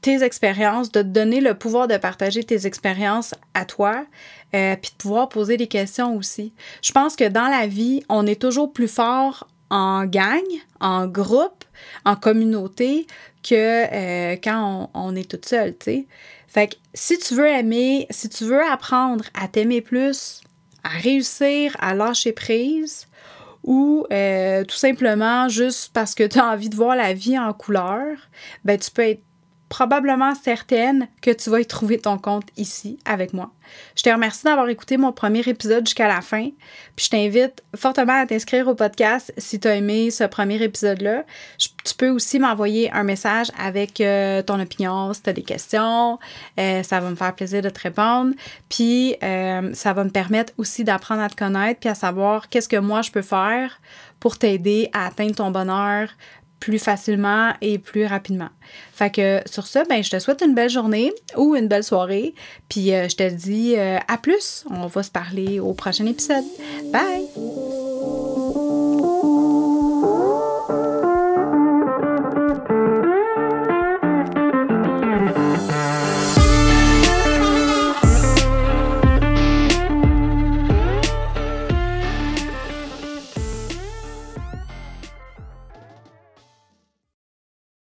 tes 0.01 0.23
expériences, 0.23 0.93
de 0.93 1.03
te 1.03 1.07
donner 1.07 1.41
le 1.41 1.55
pouvoir 1.55 1.89
de 1.89 1.97
partager 1.97 2.45
tes 2.45 2.67
expériences 2.67 3.35
à 3.55 3.65
toi, 3.65 4.07
euh, 4.55 4.77
puis 4.77 4.93
de 4.93 4.97
pouvoir 4.97 5.29
poser 5.29 5.57
des 5.57 5.67
questions 5.67 6.17
aussi. 6.17 6.53
Je 6.83 6.93
pense 6.93 7.17
que 7.17 7.29
dans 7.29 7.49
la 7.49 7.67
vie, 7.67 8.03
on 8.09 8.27
est 8.27 8.41
toujours 8.41 8.73
plus 8.73 8.89
fort 8.89 9.49
en 9.71 10.05
gang, 10.05 10.43
en 10.81 11.07
groupe, 11.07 11.65
en 12.05 12.15
communauté, 12.17 13.07
que 13.43 13.55
euh, 13.55 14.37
quand 14.43 14.91
on, 14.95 15.17
est 15.17 15.29
toute 15.29 15.47
seule, 15.47 15.77
tu 15.77 15.85
sais. 15.85 16.07
Fait 16.47 16.69
que 16.69 16.77
si 16.95 17.19
tu 17.19 17.35
veux 17.35 17.49
aimer, 17.49 18.07
si 18.11 18.29
tu 18.29 18.45
veux 18.45 18.63
apprendre 18.63 19.25
à 19.35 19.49
t'aimer 19.49 19.81
plus, 19.81 20.41
à 20.85 20.91
réussir 20.91 21.77
à 21.81 21.95
lâcher 21.95 22.33
prise, 22.33 23.09
ou 23.65 24.07
euh, 24.13 24.63
tout 24.65 24.77
simplement 24.77 25.49
juste 25.49 25.91
parce 25.93 26.15
que 26.15 26.25
tu 26.25 26.39
as 26.39 26.47
envie 26.47 26.69
de 26.69 26.77
voir 26.77 26.95
la 26.95 27.15
vie 27.15 27.39
en 27.39 27.53
couleur, 27.53 28.17
ben 28.65 28.79
tu 28.79 28.91
peux 28.91 29.03
être 29.03 29.23
probablement 29.75 30.37
certaine 30.37 31.09
que 31.21 31.33
tu 31.33 31.51
vas 31.51 31.61
y 31.61 31.67
trouver 31.67 31.99
ton 31.99 32.17
compte 32.17 32.47
ici 32.57 32.97
avec 33.05 33.33
moi. 33.33 33.51
Je 33.97 34.05
te 34.05 34.09
remercie 34.09 34.45
d'avoir 34.45 34.69
écouté 34.69 34.99
mon 34.99 35.11
premier 35.11 35.41
épisode 35.41 35.85
jusqu'à 35.85 36.07
la 36.07 36.21
fin. 36.21 36.51
Puis 36.95 37.07
je 37.07 37.11
t'invite 37.11 37.65
fortement 37.75 38.21
à 38.21 38.25
t'inscrire 38.25 38.69
au 38.69 38.77
podcast 38.77 39.35
si 39.37 39.59
tu 39.59 39.67
as 39.67 39.75
aimé 39.75 40.13
ce 40.13 40.23
premier 40.23 40.63
épisode-là. 40.63 41.25
Tu 41.59 41.95
peux 41.99 42.11
aussi 42.11 42.39
m'envoyer 42.39 42.93
un 42.93 43.03
message 43.03 43.49
avec 43.59 44.01
euh, 44.01 44.43
ton 44.43 44.61
opinion, 44.61 45.13
si 45.13 45.23
tu 45.23 45.31
as 45.31 45.33
des 45.33 45.43
questions. 45.43 46.21
Euh, 46.61 46.85
ça 46.85 47.01
va 47.01 47.11
me 47.11 47.17
faire 47.17 47.35
plaisir 47.35 47.61
de 47.61 47.69
te 47.69 47.81
répondre. 47.81 48.33
Puis 48.69 49.17
euh, 49.25 49.75
ça 49.75 49.93
va 49.93 50.05
me 50.05 50.11
permettre 50.11 50.53
aussi 50.57 50.85
d'apprendre 50.85 51.21
à 51.21 51.29
te 51.29 51.35
connaître 51.35 51.81
puis 51.81 51.89
à 51.89 51.97
savoir 51.97 52.49
qu'est-ce 52.49 52.69
que 52.69 52.77
moi 52.77 53.03
je 53.03 53.11
peux 53.11 53.23
faire 53.23 53.81
pour 54.21 54.39
t'aider 54.39 54.89
à 54.93 55.07
atteindre 55.07 55.35
ton 55.35 55.51
bonheur, 55.51 56.09
plus 56.65 56.79
facilement 56.79 57.53
et 57.61 57.79
plus 57.79 58.07
rapidement. 58.07 58.49
Fait 58.95 59.11
que 59.11 59.43
sur 59.45 59.67
ça, 59.67 59.85
ben, 59.85 60.03
je 60.03 60.11
te 60.11 60.19
souhaite 60.19 60.43
une 60.43 60.55
belle 60.55 60.71
journée 60.71 61.13
ou 61.37 61.55
une 61.55 61.69
belle 61.69 61.85
soirée. 61.85 62.35
Puis 62.71 62.95
euh, 62.95 63.07
je 63.07 63.17
te 63.17 63.31
dis 63.31 63.75
euh, 63.77 63.99
à 64.09 64.17
plus. 64.17 64.65
On 64.71 64.87
va 64.87 65.03
se 65.03 65.11
parler 65.11 65.61
au 65.61 65.75
prochain 65.75 66.07
épisode. 66.07 66.45
Bye! 66.91 68.44